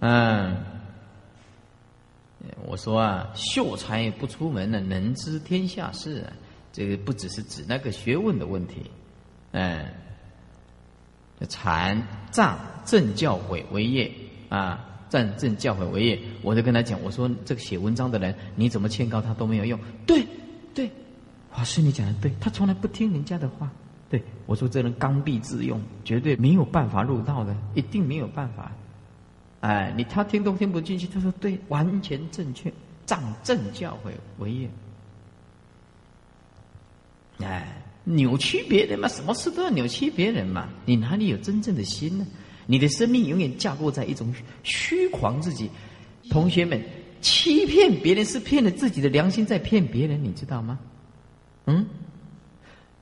[0.00, 0.56] 嗯，
[2.66, 6.24] 我说啊，秀才不出门呢，能知天下事。
[6.72, 8.90] 这个不只是指那个学问的问题。
[9.52, 9.86] 嗯，
[11.48, 14.12] 禅藏正教诲为业
[14.48, 16.20] 啊，战正教诲为业。
[16.42, 19.78] 我就跟他讲，我说这个写文章的人，你怎么劝告他都没有用。
[20.06, 20.26] 对。
[20.74, 20.90] 对，
[21.50, 23.72] 法师你讲的对，他从来不听人家的话。
[24.08, 28.70] 对我说这人刚愎自用，绝对没有办法入道的，一定没有办法。
[29.60, 31.06] 哎，你他听都听不进去。
[31.06, 32.72] 他说对，完全正确，
[33.04, 34.70] 仗正教诲为业。
[37.38, 42.26] 哎，扭曲别人嘛，什么事都要扭曲别人嘛，你哪里有真正的心呢？
[42.66, 44.32] 你的生命永远架构在一种
[44.62, 45.70] 虚狂自己。
[46.30, 46.80] 同学们。
[47.22, 50.78] 欺骗别人是骗了自己的良心，在骗别人，你知道吗？
[51.64, 51.84] 嗯，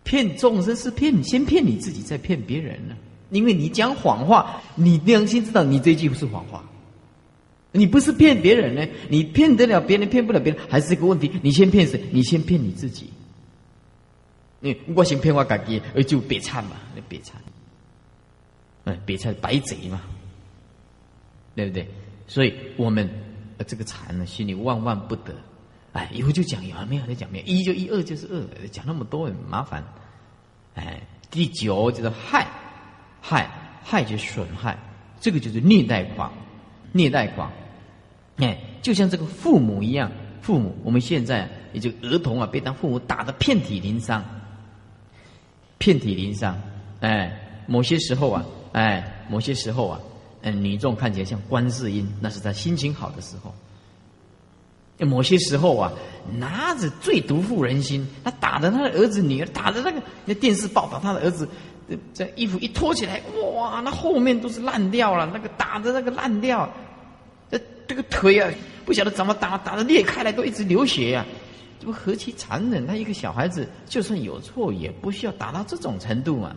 [0.04, 2.94] 骗众生是骗，先骗你自己，再骗别人呢。
[3.30, 6.64] 因为你讲谎话，你良心知道你这句不是谎话，
[7.72, 11.32] 你不是骗别人呢，你骗得了别人，骗不了别人，还是一个问题。
[11.42, 12.00] 你先骗谁？
[12.12, 13.10] 你先骗你自己。
[14.60, 16.76] 你我先骗我自己，就别惨嘛，
[17.08, 17.42] 别惨，
[18.84, 20.00] 哎，别惨白贼嘛，
[21.56, 21.88] 对不对？
[22.28, 23.08] 所以我们。
[23.68, 25.32] 这个禅呢，心里万万不得。
[25.94, 27.06] 哎，以后就讲有没有？
[27.06, 27.44] 再讲没有？
[27.46, 29.82] 一就一，二就是二，讲那么多很麻烦。
[30.74, 32.46] 哎，第九就是害，
[33.22, 33.48] 害
[33.82, 34.76] 害就是损害，
[35.20, 36.30] 这个就是虐待狂，
[36.92, 37.50] 虐待狂。
[38.36, 40.10] 哎，就像这个父母一样，
[40.42, 44.22] 父母我们现在也就儿童啊，被当父母打得遍体鳞伤，
[45.78, 46.60] 遍体鳞伤。
[47.00, 50.00] 哎，某些时候啊，哎，某些时候啊。
[50.46, 53.54] 嗯，女众看起来像观世音，那是他心情好的时候。
[55.04, 55.92] 某些时候啊，
[56.38, 61.48] 拿着最毒妇人心，他打的他的儿子女儿，打的那个那电视报道他的儿子，
[62.12, 63.20] 这衣服一脱起来，
[63.54, 66.68] 哇，那后面都是烂掉了，那个打的那个烂掉，
[67.50, 68.50] 这这个腿啊，
[68.84, 71.26] 不晓得怎么打，打的裂开来都一直流血呀，
[71.78, 72.86] 这不何其残忍？
[72.86, 76.54] 他一个小孩子，就算有错，也不需要打到这种程度嘛，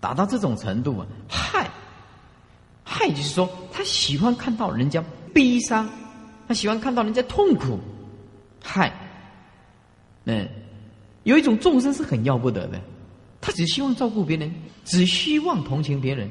[0.00, 1.68] 打到这种程度啊，害，
[2.84, 5.02] 害就是说他喜欢看到人家
[5.34, 5.88] 悲伤。
[6.52, 7.78] 他喜欢看到人家痛苦，
[8.62, 8.92] 害，
[10.26, 10.46] 嗯，
[11.22, 12.78] 有一种众生是很要不得的，
[13.40, 16.28] 他只希望照顾别人，只希望同情别人，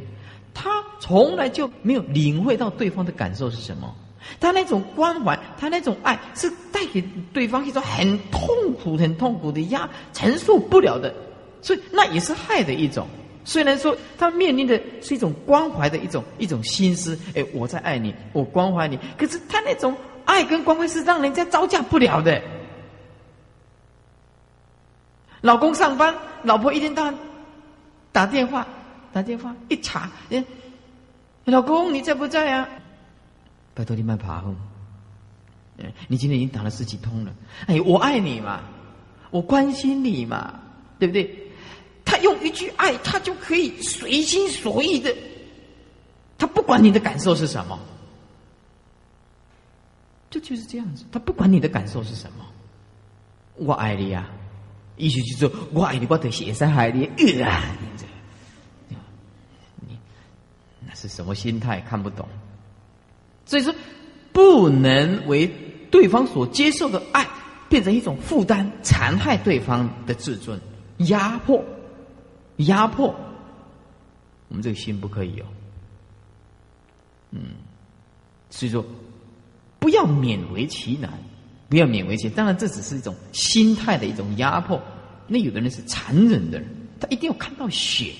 [0.53, 0.69] 他
[0.99, 3.91] 从来就没有领会到对方的感受是什么。
[4.39, 7.03] 他那种关怀，他那种爱，是带给
[7.33, 11.11] 对方一种很痛苦、很痛苦的压，承受不了的，
[11.63, 13.07] 所以那也是害的一种。
[13.43, 22.41] 虽然说他面临的是一种关怀的一种一种心思，哎，我在爱你，我关怀你，可是他那种爱跟关怀是让人家招架不了的。
[25.41, 27.15] 老公上班，老婆一天到晚
[28.11, 28.67] 打电话，
[29.11, 30.09] 打电话一查，
[31.45, 32.69] 老公你在不在啊？
[33.73, 34.55] 拜托你慢爬哦，
[36.07, 37.33] 你今天已经打了十几通了，
[37.67, 38.61] 哎，我爱你嘛，
[39.31, 40.59] 我关心你嘛，
[40.99, 41.37] 对不对？
[42.05, 45.15] 他用一句爱，他就可以随心所欲的，
[46.37, 47.79] 他不管你的感受是什么，
[50.31, 51.05] 这就是这样子。
[51.11, 52.45] 他不管你的感受是什么，
[53.57, 54.27] 我爱你呀，
[54.97, 57.05] 意思就是我爱你，我得写上海你，
[57.43, 57.61] 啊，
[59.87, 59.99] 你
[60.87, 61.79] 那是什么心态？
[61.81, 62.27] 看不懂。
[63.45, 63.75] 所以说，
[64.31, 65.45] 不能为
[65.91, 67.27] 对方所接受的爱
[67.67, 70.59] 变成一种负担，残害对方的自尊，
[70.97, 71.63] 压迫。
[72.57, 73.07] 压迫，
[74.49, 75.45] 我们这个心不可以有。
[77.31, 77.41] 嗯，
[78.51, 78.85] 所以说，
[79.81, 81.11] 不要勉为其难，
[81.67, 82.29] 不要勉为其。
[82.29, 84.79] 当然，这只是一种心态的一种压迫。
[85.25, 86.69] 那有的人是残忍的人，
[86.99, 88.13] 他一定要看到血。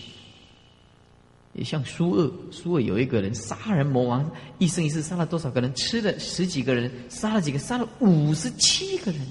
[1.54, 5.72] 也像苏恶，苏恶有一个人杀人魔王，一生一世杀了多少个人？
[5.76, 7.60] 吃了十几个人，杀了几个？
[7.60, 9.22] 杀了五十七个人，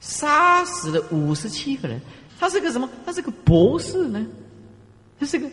[0.00, 2.00] 杀死了五十七个人。
[2.40, 2.90] 他是个什么？
[3.04, 4.26] 他是个博士呢？
[5.20, 5.48] 他是个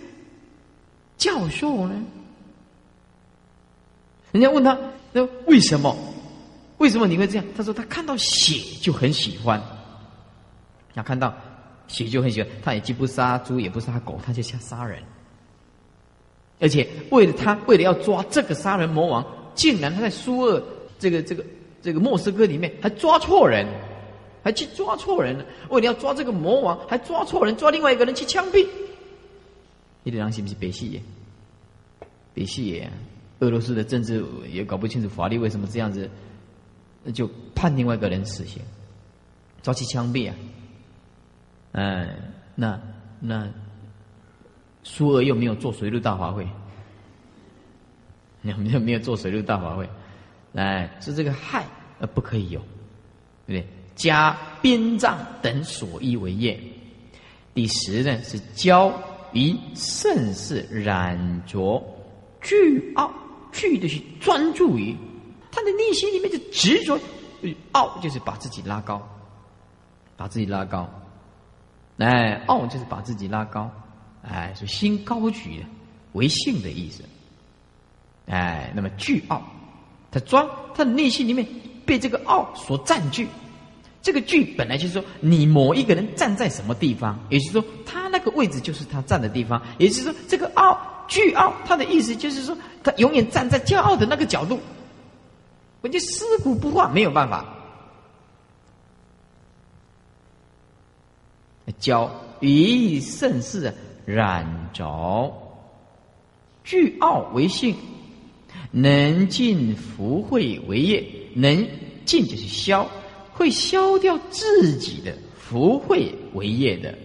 [1.18, 2.02] 教授呢？
[4.32, 4.76] 人家问他，
[5.14, 5.96] 那为什么？
[6.80, 7.46] 为什么你会这样？
[7.56, 9.62] 他说他看到血就很喜欢。
[10.94, 11.34] 他看到
[11.88, 15.02] 血就很喜欢，他也既不杀猪也不杀狗，他就想杀人。
[16.60, 20.62] 而且为了他，为了要抓这个杀人魔王，竟然他在苏俄
[21.00, 21.46] 这个这个
[21.82, 23.66] 这个莫斯科里面还抓错人。
[24.46, 28.68] 还去抓错人了，为了要抓这个魔王，还抓错人，抓另外一个人去枪毙。
[30.04, 31.02] 你的良心不是北戏耶？
[32.34, 32.92] 北戏耶？
[33.44, 36.10] 俄罗斯的政治也搞不清楚法律为什么这样子，
[37.14, 38.62] 就判另外一个人死刑，
[39.62, 40.36] 抓去枪毙啊！
[41.74, 42.16] 哎，
[42.56, 42.80] 那
[43.20, 43.50] 那
[44.84, 46.48] 苏俄又没有做水陆大法会，
[48.44, 49.90] 有没有没有做水陆大法会？
[50.56, 51.66] 哎，是这个害
[52.00, 52.60] 而不可以有，
[53.48, 53.68] 对不对？
[53.96, 56.60] 加殡葬等所依为业。
[57.54, 58.92] 第十呢是教
[59.34, 61.84] 以盛世染着
[62.42, 63.14] 巨傲，
[63.54, 64.94] 惧的是专注于
[65.50, 67.00] 他的内心里面的执着，
[67.72, 69.02] 傲就是把自己拉高，
[70.18, 70.90] 把自己拉高，
[71.98, 73.72] 哎，傲就是把自己拉高，
[74.22, 75.66] 哎，是心高举
[76.14, 77.04] 为性的意思，
[78.26, 79.42] 哎，那么巨傲，
[80.12, 81.48] 他装他的内心里面
[81.86, 83.28] 被这个傲所占据。
[84.02, 94.60] 这个句本来就是说，你某一个人站在什么地方，也就是说，他那个位置就是他站的地方，也就是说，这个傲巨傲，他的意思就是说，他永远站在骄傲的那个角度，
[95.82, 97.46] 我就尸骨不化，没有办法。
[101.80, 102.10] 骄
[102.40, 103.72] 以盛世
[104.06, 105.32] 染着，
[106.64, 107.76] 巨傲为性，
[108.72, 111.06] 能尽福慧为业，
[111.36, 111.68] 能
[112.06, 112.90] 尽就是消。
[113.34, 116.98] 会消掉自己的福慧为业的，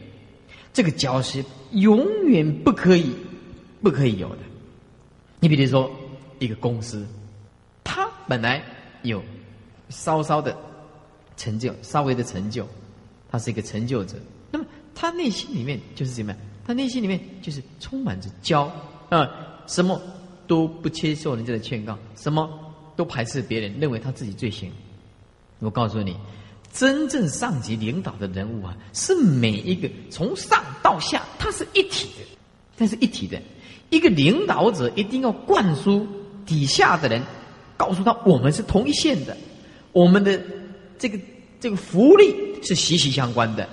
[0.73, 3.13] 这个教是永远不可以、
[3.83, 4.39] 不可以有的。
[5.41, 5.91] 你比如说，
[6.39, 7.07] 一个公司，
[7.85, 8.63] 他本来
[9.03, 9.23] 有
[9.89, 10.57] 稍稍的
[11.37, 12.67] 成就，稍微的成就，
[13.31, 14.17] 他是一个成就者。
[14.51, 14.65] 那么
[14.95, 16.41] 他内心里面就是什么样？
[16.67, 18.69] 他内心里面就是充满着骄
[19.11, 19.31] 啊，
[19.67, 20.01] 什么
[20.47, 22.51] 都不接受人家的劝告，什么
[22.97, 24.73] 都排斥别人，认为他自己最行。
[25.61, 26.17] 我告诉你，
[26.73, 32.25] 真正上级领导的人物啊，是每一个从上到下，他是一体的，
[32.77, 33.41] 他是一体的。
[33.91, 36.07] 一个领导者一定要灌输
[36.45, 37.23] 底下的人
[37.77, 39.37] 告诉他我们是同一线的，
[39.93, 40.41] 我们的
[40.99, 41.19] 这个
[41.61, 43.69] 这个福利是息息相关的。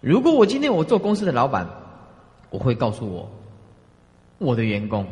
[0.00, 1.68] 如果我今天我做公司的老板，
[2.50, 3.30] 我会告诉我
[4.38, 5.04] 我的员工，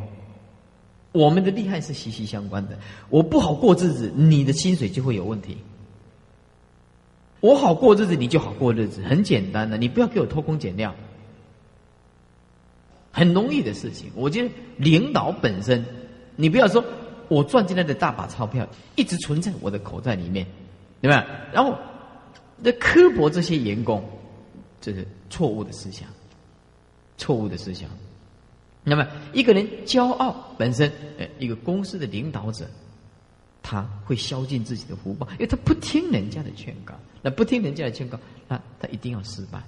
[1.13, 2.79] 我们的利害是息息相关的。
[3.09, 5.57] 我不好过日子，你的薪水就会有问题。
[7.41, 10.95] 我好过日子，你就好过日子，很简单的，你不要给我偷工减料，
[13.17, 14.11] 很容易的事情。
[14.15, 15.83] 我觉得领导本身，
[16.37, 16.85] 你不要说
[17.29, 20.47] 我赚进来的大把钞票一直存在我的口袋里面，
[21.01, 21.25] 对吧？
[21.51, 21.75] 然后
[22.59, 24.05] 那刻薄这些员工，
[24.83, 26.07] 这是错误的思想，
[27.17, 27.89] 错误的思想。
[28.85, 32.69] 那么一个人骄傲本身，呃，一个公司的领导者。
[33.69, 36.95] 他会消尽自己的福报，因为他不听人家的劝告。
[37.21, 39.61] 那不听人家的劝告，那他一定要失败。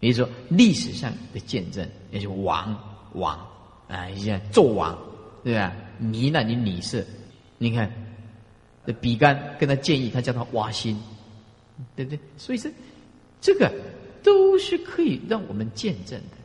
[0.00, 2.76] 比如说历史上的见证，也就王
[3.14, 3.38] 王
[3.88, 4.96] 啊，一些纣王，
[5.42, 5.72] 对吧？
[6.00, 7.04] 糜烂的女色，
[7.58, 7.90] 你看，
[9.00, 11.00] 比干跟他建议，他叫他挖心，
[11.96, 12.18] 对不对？
[12.36, 12.70] 所以说，
[13.40, 13.72] 这个
[14.22, 16.36] 都是可以让我们见证的。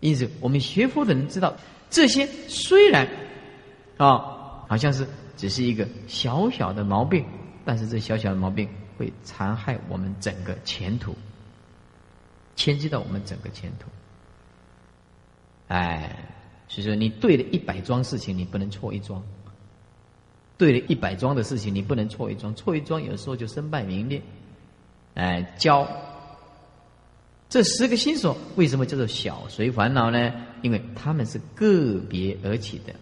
[0.00, 1.54] 因此，我们学佛的人知道，
[1.90, 3.08] 这些虽然
[3.96, 5.06] 啊，好像是。
[5.38, 7.22] 只是一个小小的毛病，
[7.62, 8.66] 但是这小小的毛病
[8.96, 11.14] 会残害我们整个前途，
[12.56, 13.88] 牵制到我们整个前途。
[15.68, 16.16] 哎，
[16.66, 19.22] 所以说你对了一百桩事情，你不能错一桩；
[20.58, 22.52] 对了一百桩的事情，你不能错一桩。
[22.54, 24.20] 错一桩，有时候就身败名裂。
[25.14, 25.86] 哎，教
[27.48, 30.32] 这十个心所为什么叫做小随烦恼呢？
[30.62, 32.92] 因为他们是个别而起的。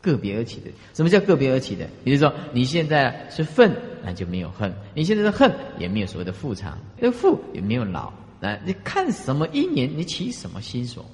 [0.00, 1.84] 个别而起的，什么叫个别而起的？
[2.04, 8.12] 也就是说，你现在是愤，那就没有恨；你现在的恨，也没有所谓的复常，那复也没有老。
[8.40, 11.04] 来你看什么因缘，你起什么心所，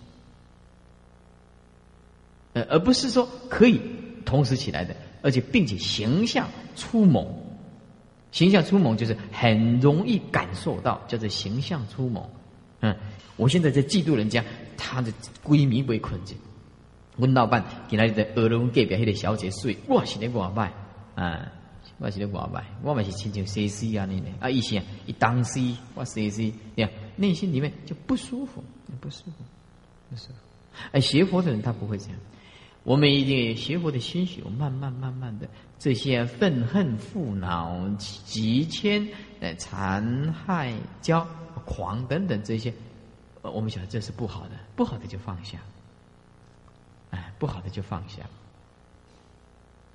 [2.53, 3.81] 呃，而不是说可以
[4.25, 7.27] 同时起来的，而且并且形象出猛，
[8.31, 12.25] 形象出猛就是很容易感受到，叫做形象出猛。
[12.81, 12.95] 嗯，
[13.37, 14.45] 我现在在嫉妒人家，
[14.77, 15.13] 他的
[15.43, 16.35] 闺蜜被困着。
[17.17, 20.73] 阮老板今仔日在二楼隔壁迄个小姐睡，我是咧外卖
[21.15, 21.51] 啊，
[21.99, 28.63] 我是咧外卖，我嘛是亲像 C C 啊，尼呢啊，一些一当 C 我 C C，你看内心里面就不舒服，
[29.01, 29.33] 不舒服，
[30.11, 30.35] 不舒服。
[30.93, 32.17] 哎，学佛的人他不会这样，
[32.83, 35.49] 我们一定学佛的心血，慢慢慢慢的
[35.79, 39.09] 这些愤恨、负恼、急迁、
[39.41, 41.25] 呃残害、骄
[41.65, 42.75] 狂等等这些，
[43.43, 45.59] 我们想这是不好的，不好的就放下。
[47.11, 48.23] 哎，不好的就放下。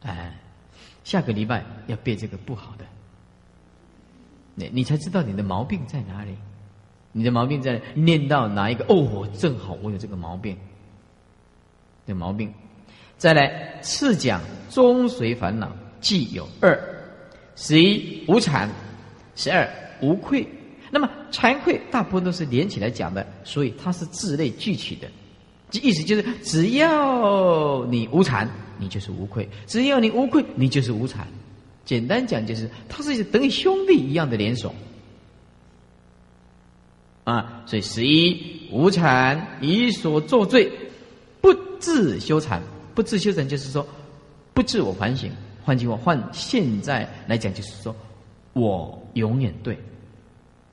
[0.02, 0.40] 哎，
[1.04, 2.86] 下个礼拜要变这个不好的，
[4.56, 6.38] 你你才知道你的毛病在哪里。
[7.12, 8.86] 你的毛病在念到哪一个？
[8.88, 10.56] 哦，我正好我有这个毛病，
[12.06, 12.54] 的毛病。
[13.18, 16.80] 再来次讲中随烦恼，既有二：
[17.56, 18.70] 十一无惭，
[19.36, 19.70] 十二
[20.02, 20.48] 无愧。
[20.92, 25.08] 那么惭愧大部分都是连起来讲的，所以它是字类具体的。
[25.70, 28.48] 这意思就是，只要你无惭，
[28.78, 31.18] 你就是无愧；只要你无愧，你就是无惭。
[31.86, 34.74] 简单讲，就是它是等于兄弟一样的联手
[37.32, 37.64] 啊。
[37.66, 40.72] 所以十一无惭，以所作罪，
[41.42, 42.62] 不自修禅，
[42.96, 43.86] 不自修禅，就是说
[44.54, 45.32] 不自我反省。
[45.64, 47.96] 换句话，换现在来讲，就是说
[48.54, 49.78] 我永远对，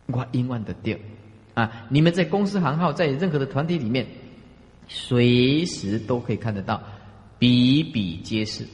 [0.07, 1.01] 我永远的对
[1.55, 1.87] 啊。
[1.89, 4.07] 你们在公司行号，在任何的团体里面。
[4.89, 6.81] 随时都可以看得到，
[7.41, 8.65] 比比皆是。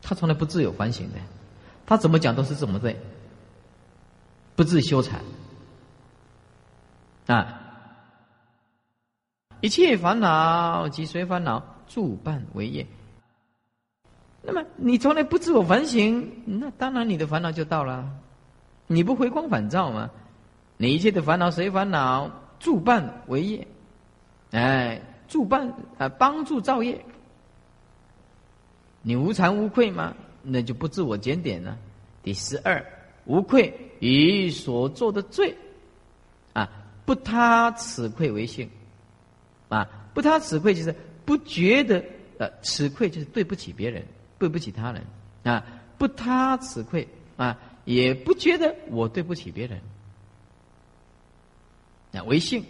[0.00, 1.18] 他从来不自有反省的，
[1.84, 2.96] 他怎么讲都是怎么对，
[4.54, 5.20] 不自修禅
[7.26, 7.62] 啊！
[9.60, 12.86] 一切烦恼及随烦恼助伴为业。
[14.42, 18.08] 那么你从来不自我反省，那当然你的烦恼就到了。
[18.86, 20.10] 你不回光返照吗？
[20.76, 23.66] 你一切的烦恼随烦恼助伴为业。
[24.52, 27.04] 哎，助伴啊，帮助造业，
[29.02, 30.14] 你无惭无愧吗？
[30.42, 31.76] 那就不自我检点了。
[32.22, 32.84] 第十二，
[33.24, 35.56] 无愧于所做的罪，
[36.52, 36.70] 啊，
[37.06, 38.68] 不他此愧为性，
[39.70, 40.94] 啊，不他此愧就是
[41.24, 42.04] 不觉得
[42.36, 44.04] 呃，此愧就是对不起别人，
[44.38, 45.02] 对不起他人，
[45.44, 45.64] 啊，
[45.96, 49.80] 不他此愧啊，也不觉得我对不起别人，
[52.12, 52.62] 啊，为性。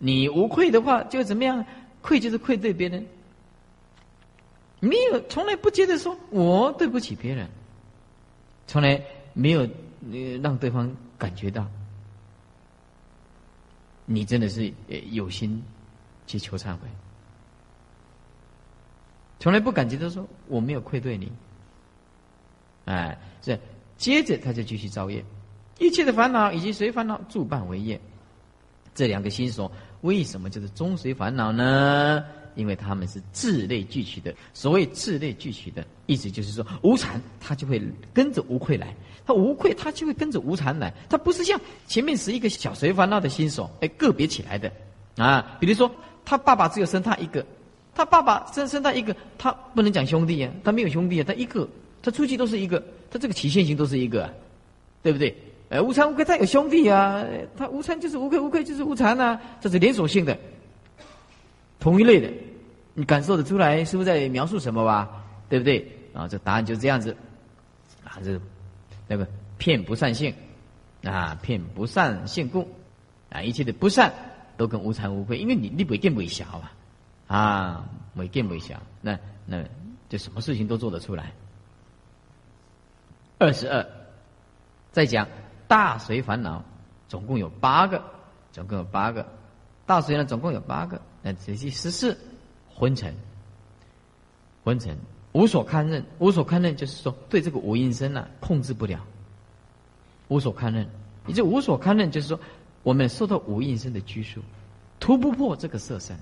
[0.00, 1.64] 你无愧的话，就怎么样？
[2.00, 3.04] 愧就是愧对别人，
[4.78, 7.48] 没有从来不觉得说我对不起别人，
[8.68, 11.66] 从来没有呃让对方感觉到
[14.10, 14.72] 你真的是
[15.10, 15.62] 有心
[16.26, 16.88] 去求忏悔。
[19.38, 21.30] 从来不感觉到说我没有愧对你。
[22.86, 23.58] 哎，这
[23.98, 25.22] 接着他就继续造业，
[25.78, 28.00] 一切的烦恼以及随烦恼助办为业。
[28.94, 32.24] 这两个心所为什么就是终随烦恼呢？
[32.58, 34.34] 因为他们是自类俱取的。
[34.52, 37.80] 所谓自类俱取的意思，就是说无常他就会
[38.12, 38.92] 跟着无愧来，
[39.24, 40.92] 他无愧他就会跟着无常来。
[41.08, 44.70] 他不是像前面是一个小随烦恼的新手，哎，个别起来的
[45.16, 45.56] 啊。
[45.60, 45.88] 比如说
[46.24, 47.46] 他爸爸只有生他一个，
[47.94, 51.66] 他爸爸生生他一个，他不能讲兄弟呀，他没有兄弟啊，他一个，
[52.02, 54.28] 他出去都是一个，他这个起现行都是一个，
[55.02, 55.32] 对不对？
[55.70, 57.22] 呃，无常无愧，他有兄弟啊，
[57.54, 60.34] 他无常就是无愧，无愧就是无常啊，这是连锁性的，
[61.80, 62.32] 同一类的，
[62.94, 65.24] 你感受得出来是不是在描述什么吧？
[65.48, 65.86] 对不对？
[66.12, 67.16] 啊，这答案就这样子，
[68.04, 68.40] 啊，这
[69.06, 69.26] 那个
[69.56, 70.34] 骗不善性，
[71.04, 72.68] 啊，骗不善性故，
[73.30, 74.12] 啊，一切的不善
[74.56, 76.72] 都跟无常无愧，因为你你不见不小啊，
[77.28, 79.62] 啊，没见不小，那那
[80.08, 81.32] 就什么事情都做得出来。
[83.38, 83.86] 二十二，
[84.92, 85.26] 再讲。
[85.68, 86.64] 大随烦恼，
[87.08, 88.02] 总共有八个，
[88.52, 89.28] 总共有八个。
[89.84, 90.98] 大随呢，总共有八个。
[91.22, 92.16] 那仔细十四，
[92.74, 93.14] 昏沉，
[94.64, 94.96] 昏沉，
[95.32, 99.04] 无所堪任，无所堪任，就是说对这个无因身呢控制不了，
[100.28, 100.88] 无所堪任。
[101.26, 102.40] 也就无所堪任，就是说
[102.82, 104.40] 我们受到无因身的拘束，
[104.98, 106.18] 突不破这个色身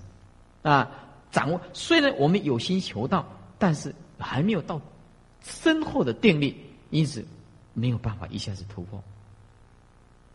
[0.63, 0.91] 啊。
[1.31, 3.25] 掌握虽然我们有心求道，
[3.59, 4.81] 但是还没有到
[5.43, 6.57] 深厚的定力，
[6.91, 7.25] 因此
[7.75, 9.03] 没有办法一下子突破。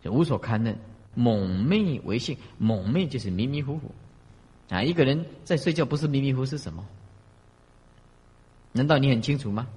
[0.01, 0.77] 就无所堪任，
[1.13, 3.91] 蒙昧为性，蒙昧就是迷迷糊糊，
[4.71, 6.83] 啊，一个人在睡觉不是迷迷糊是什么？
[8.71, 9.67] 难道你很清楚吗？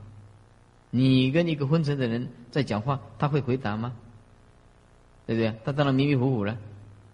[0.91, 3.93] 你跟一个昏沉的人在讲话，他会回答吗？
[5.27, 5.53] 对不对？
[5.65, 6.57] 他当然迷迷糊糊了，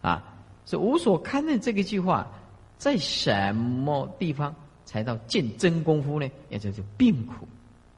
[0.02, 0.22] 啊，
[0.66, 2.30] 所以无所堪任这个句话，
[2.76, 4.54] 在什么地方
[4.84, 6.30] 才到见真功夫呢？
[6.50, 7.48] 也就是病苦，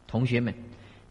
[0.07, 0.55] 同学们。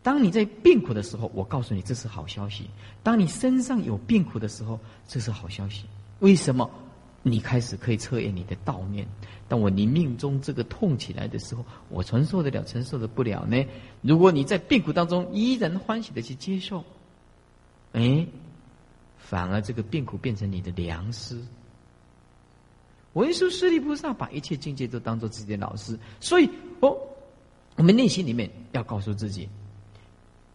[0.01, 2.69] 当你在病苦的时候，我告诉你这是好消息。
[3.03, 5.83] 当你身上有病苦的时候，这是好消息。
[6.19, 6.71] 为什么？
[7.23, 9.07] 你开始可以测验你的道念。
[9.47, 13.65] 当我你命中这个痛起来的时候，我承受得了，承受得不了呢？
[14.01, 16.83] 如果你在病苦当中依然欢喜的去接受，
[17.93, 18.25] 哎，
[19.17, 21.39] 反而这个病苦变成你的良师。
[23.13, 26.49] 文殊师利菩萨把一切境界都当做自己的老师，所以
[26.79, 26.97] 哦，
[27.75, 29.49] 我们内心里面要告诉自己。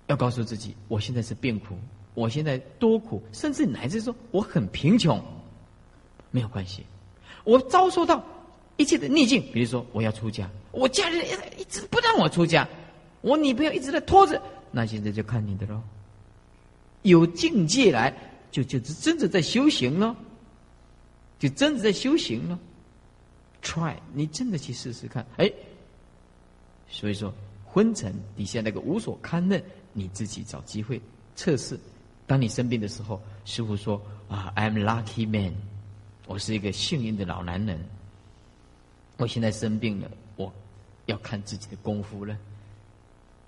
[0.09, 1.77] 要告诉自己，我现在是病苦，
[2.15, 5.21] 我现在多苦，甚至乃至说我很贫穷，
[6.37, 6.85] 没有关系。
[7.45, 8.23] 我遭受到
[8.77, 11.25] 一切的逆境，比如说我要出家，我家人
[11.59, 12.69] 一直不让我出家，
[13.23, 15.81] 我女朋友一直在拖着，那现在就看你的喽。
[17.01, 18.13] 有境界来，
[18.51, 20.15] 就就是真的在修行了，
[21.39, 22.59] 就真的在修行了。
[23.63, 25.51] Try，你真的去试试看，哎，
[26.87, 27.33] 所以说
[27.65, 29.63] 昏沉底下那个无所堪任。
[29.99, 31.01] 你自己找机会
[31.35, 31.81] 测试。
[32.27, 35.55] 当你生病的时候，师傅说：“啊，I'm lucky man，
[36.27, 37.79] 我是一个幸运的老男人。
[39.17, 40.53] 我现在生病了，我
[41.07, 42.37] 要看自己的功夫了。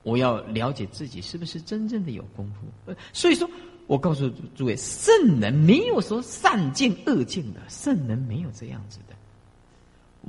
[0.02, 2.94] 我要了解自己是不是真正的有功夫。
[3.12, 3.48] 所以说，
[3.86, 9.14] 我告诉诸位，圣人没有说善尽恶尽的，圣人没有这样子的。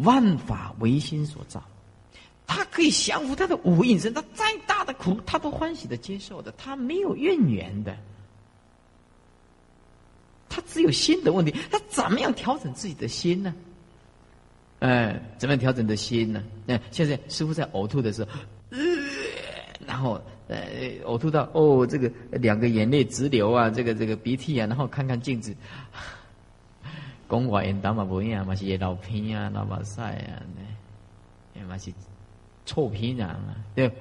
[0.04, 1.64] 万法唯心所造。”
[2.52, 7.96] 他可以降服他的无隐身，他再大的苦，他都欢喜的接受的，他没有怨言的。
[10.72, 13.54] 只有心的问题，他怎么样调整自己的心呢？
[14.80, 16.44] 哎，怎么样调整的心呢？
[16.68, 18.30] 哎，现在师傅在呕吐的时候，
[18.70, 18.80] 呃，
[19.86, 20.58] 然后呃，
[21.06, 25.56] 呕吐到哦，这个两个眼泪直流啊，这个这个鼻涕啊，然后看看镜子，
[27.28, 30.42] 公话言打嘛不一样嘛，是老片啊，老把晒啊，
[31.54, 31.92] 那，嘛是。
[32.66, 33.92] 臭皮囊啊，对。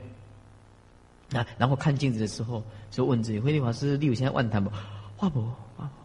[1.31, 4.71] 那然后看镜子的时候，就问自己：慧律法师，你有现在万谈不？
[5.17, 5.51] 华不，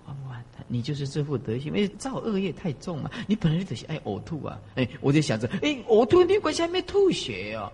[0.06, 0.66] 华华不万谈。
[0.68, 3.10] 你就是这副德行，因为造恶业太重嘛。
[3.28, 4.60] 你本来就是爱呕吐啊。
[4.76, 7.72] 哎，我就想着，哎，呕吐没关系，还没吐血哦，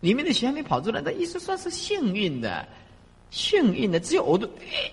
[0.00, 2.66] 里面的血还没跑出来，那意思算是幸运的，
[3.30, 4.48] 幸运的，只有呕吐。
[4.58, 4.92] 哎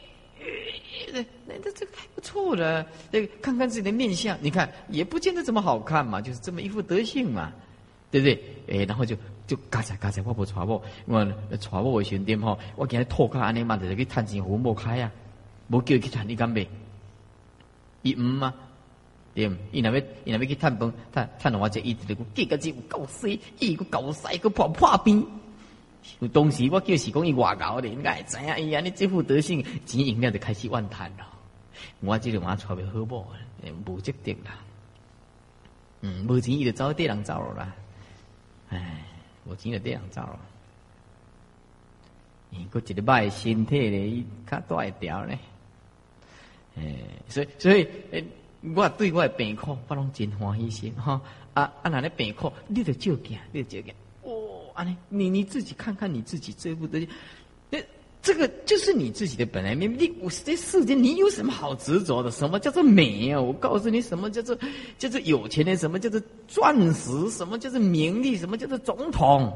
[1.13, 2.85] 那那这这个太不错了。
[3.11, 7.51] 那看看自己的面相，你看也不见得这么好看嘛，就是这么一副德性嘛。
[8.09, 8.41] 对不对？
[8.69, 11.27] 哎，然后就就嘎才嘎才，我不传我，我
[11.59, 15.11] 传我的时点吼，我今日拖卡安尼嘛，就是去探钱湖无开啊，
[15.69, 16.67] 无叫伊去探你敢袂？
[18.03, 18.53] 伊唔嘛，
[19.33, 25.23] 对，伊若要伊若要去探饭，探探我这一直咧讲，计个字有够细，伊个够细个破破边。
[26.31, 31.27] 当时我叫是讲伊外搞的，应该知影伊安尼这副德性，钱赢了就开始万谈了。
[31.99, 33.25] 我这个我传袂好无，
[33.85, 34.57] 无值得啦。
[36.01, 37.75] 嗯，无钱伊就找对人走了啦。
[38.69, 39.03] 哎，
[39.43, 40.39] 我今日这样照了。
[42.49, 45.37] 你个一个拜身体咧，较大一条咧。
[46.77, 46.95] 哎，
[47.27, 48.23] 所以所以，诶，
[48.75, 51.19] 我对我的病苦，我拢真欢喜心哈。
[51.53, 53.93] 啊啊，那咧病苦，你得照镜，你得照镜。
[54.23, 57.07] 哦，安尼，你你自己看看你自己这副的，
[57.71, 57.79] 那
[58.21, 59.97] 这个就是你自己的本来面目。
[59.97, 62.29] 你我这世间，你有什么好执着的？
[62.29, 63.41] 什么叫做美啊？
[63.41, 64.55] 我告诉你，什么叫做
[64.99, 65.75] 叫做有钱的？
[65.75, 67.29] 什么叫做钻石？
[67.31, 68.37] 什么叫做名利？
[68.37, 69.51] 什么叫做总统？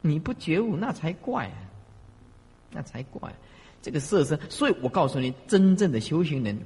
[0.00, 1.50] 你不觉悟，那才怪，
[2.70, 3.30] 那才怪。
[3.80, 6.58] 这个色身，所以我告诉你，真正的修行人，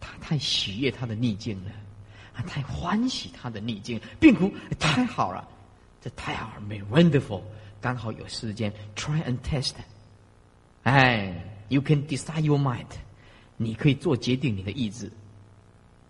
[0.00, 1.70] 他太喜悦他的逆境了，
[2.32, 5.46] 他太欢喜他的逆境，病苦太好了，
[6.00, 7.42] 这太好了，wonderful，
[7.80, 9.72] 刚好有时间，try and test，
[10.84, 11.34] 哎
[11.68, 12.86] ，you can decide your mind，
[13.56, 15.10] 你可以做决定你的意志，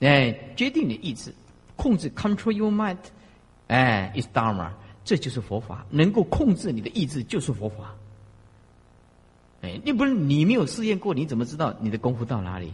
[0.00, 1.34] 哎，决定你的意志，
[1.76, 2.98] 控制 control your mind，
[3.68, 4.70] 哎，is dharma。
[5.02, 7.96] 这就是佛法，能够控制你的意志就是佛法。
[9.62, 12.72] 哎，你不是你没有试验过，你怎么知道你的功夫到哪里？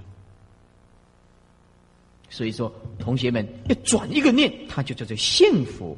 [2.29, 5.97] 所以说，同学们要转一个念，它就叫做幸福。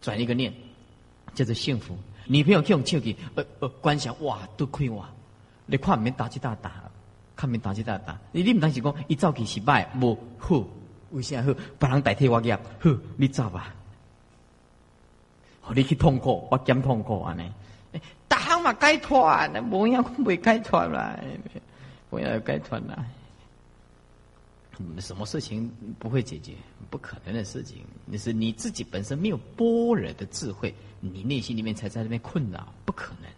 [0.00, 0.52] 转一个念，
[1.34, 1.96] 叫做幸福。
[2.26, 5.04] 女朋友去用手机，呃呃，观想哇，都亏我，
[5.66, 6.84] 你看面打击大打，
[7.36, 10.64] 看面打击大打，你你唔当时讲，一早起失败，无好，
[11.10, 11.52] 为啥好？
[11.78, 13.74] 别人代替我业，好，你走吧。
[15.74, 17.50] 你去痛苦，我减痛苦安尼。
[18.60, 21.18] 大行嘛解脱，那无样未解脱啦，
[22.10, 23.04] 无样解脱啦。
[24.98, 26.52] 什么事情不会解决？
[26.90, 33.30] 不可能的事情，那是你自己本身没有般若的智慧，你内心里面才在那边困扰，不可能。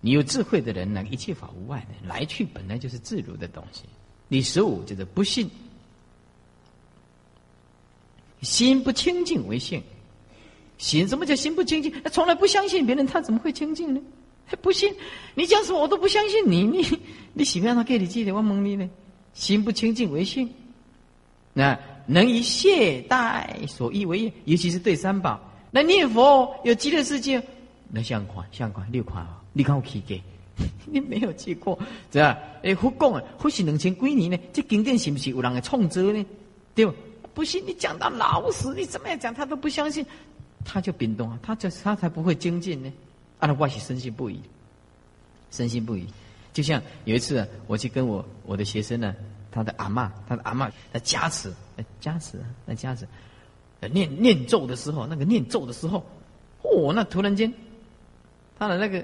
[0.00, 3.84] 你有智慧的人呢，一切法无外的，来去本来就是自如的东西。
[4.28, 5.50] 第十五就是不信，
[8.40, 9.82] 心不清净为性。
[10.82, 11.92] 心什么叫心不清净？
[12.02, 14.00] 他从来不相信别人，他怎么会清净呢？
[14.60, 14.92] 不信？
[15.36, 16.84] 你讲什么我都不相信你，你
[17.34, 18.90] 你喜欢他给你记的，我蒙你呢？
[19.32, 20.52] 心不清净为性，
[21.52, 25.40] 那能以懈怠所依为业，尤其是对三宝。
[25.70, 27.40] 那念佛有极乐世界，
[27.88, 30.20] 那相款相款六款啊，你看我去给，
[30.84, 31.78] 你没有去过，
[32.12, 32.36] 是吧？
[32.64, 36.26] 哎，佛讲啊，或许两千几年呢，这经典是不是有人来创造呢？
[36.74, 36.92] 对不？
[37.34, 40.04] 不信你讲到老死，你怎么样讲他都不相信。
[40.64, 42.92] 他就冰冻啊，他就他才不会精进呢。
[43.38, 44.40] 啊，那外起深信不疑，
[45.50, 46.06] 深信不疑。
[46.52, 49.14] 就像有一次啊，我去跟我我的学生呢，
[49.50, 51.52] 他的阿妈，他的阿妈在加持，
[52.00, 53.08] 加持，那加持，
[53.90, 56.04] 念念咒的时候，那个念咒的时候，
[56.62, 57.52] 哦，那突然间，
[58.58, 59.00] 他的那个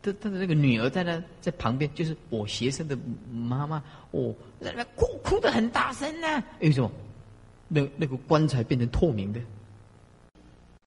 [0.00, 2.96] 他他的那个女儿在那在旁边，就是我学生的
[3.32, 3.82] 妈妈，
[4.12, 6.42] 哦，在那哭哭的很大声呢。
[6.60, 6.90] 为什么？
[7.68, 9.40] 那那个棺材变成透明的。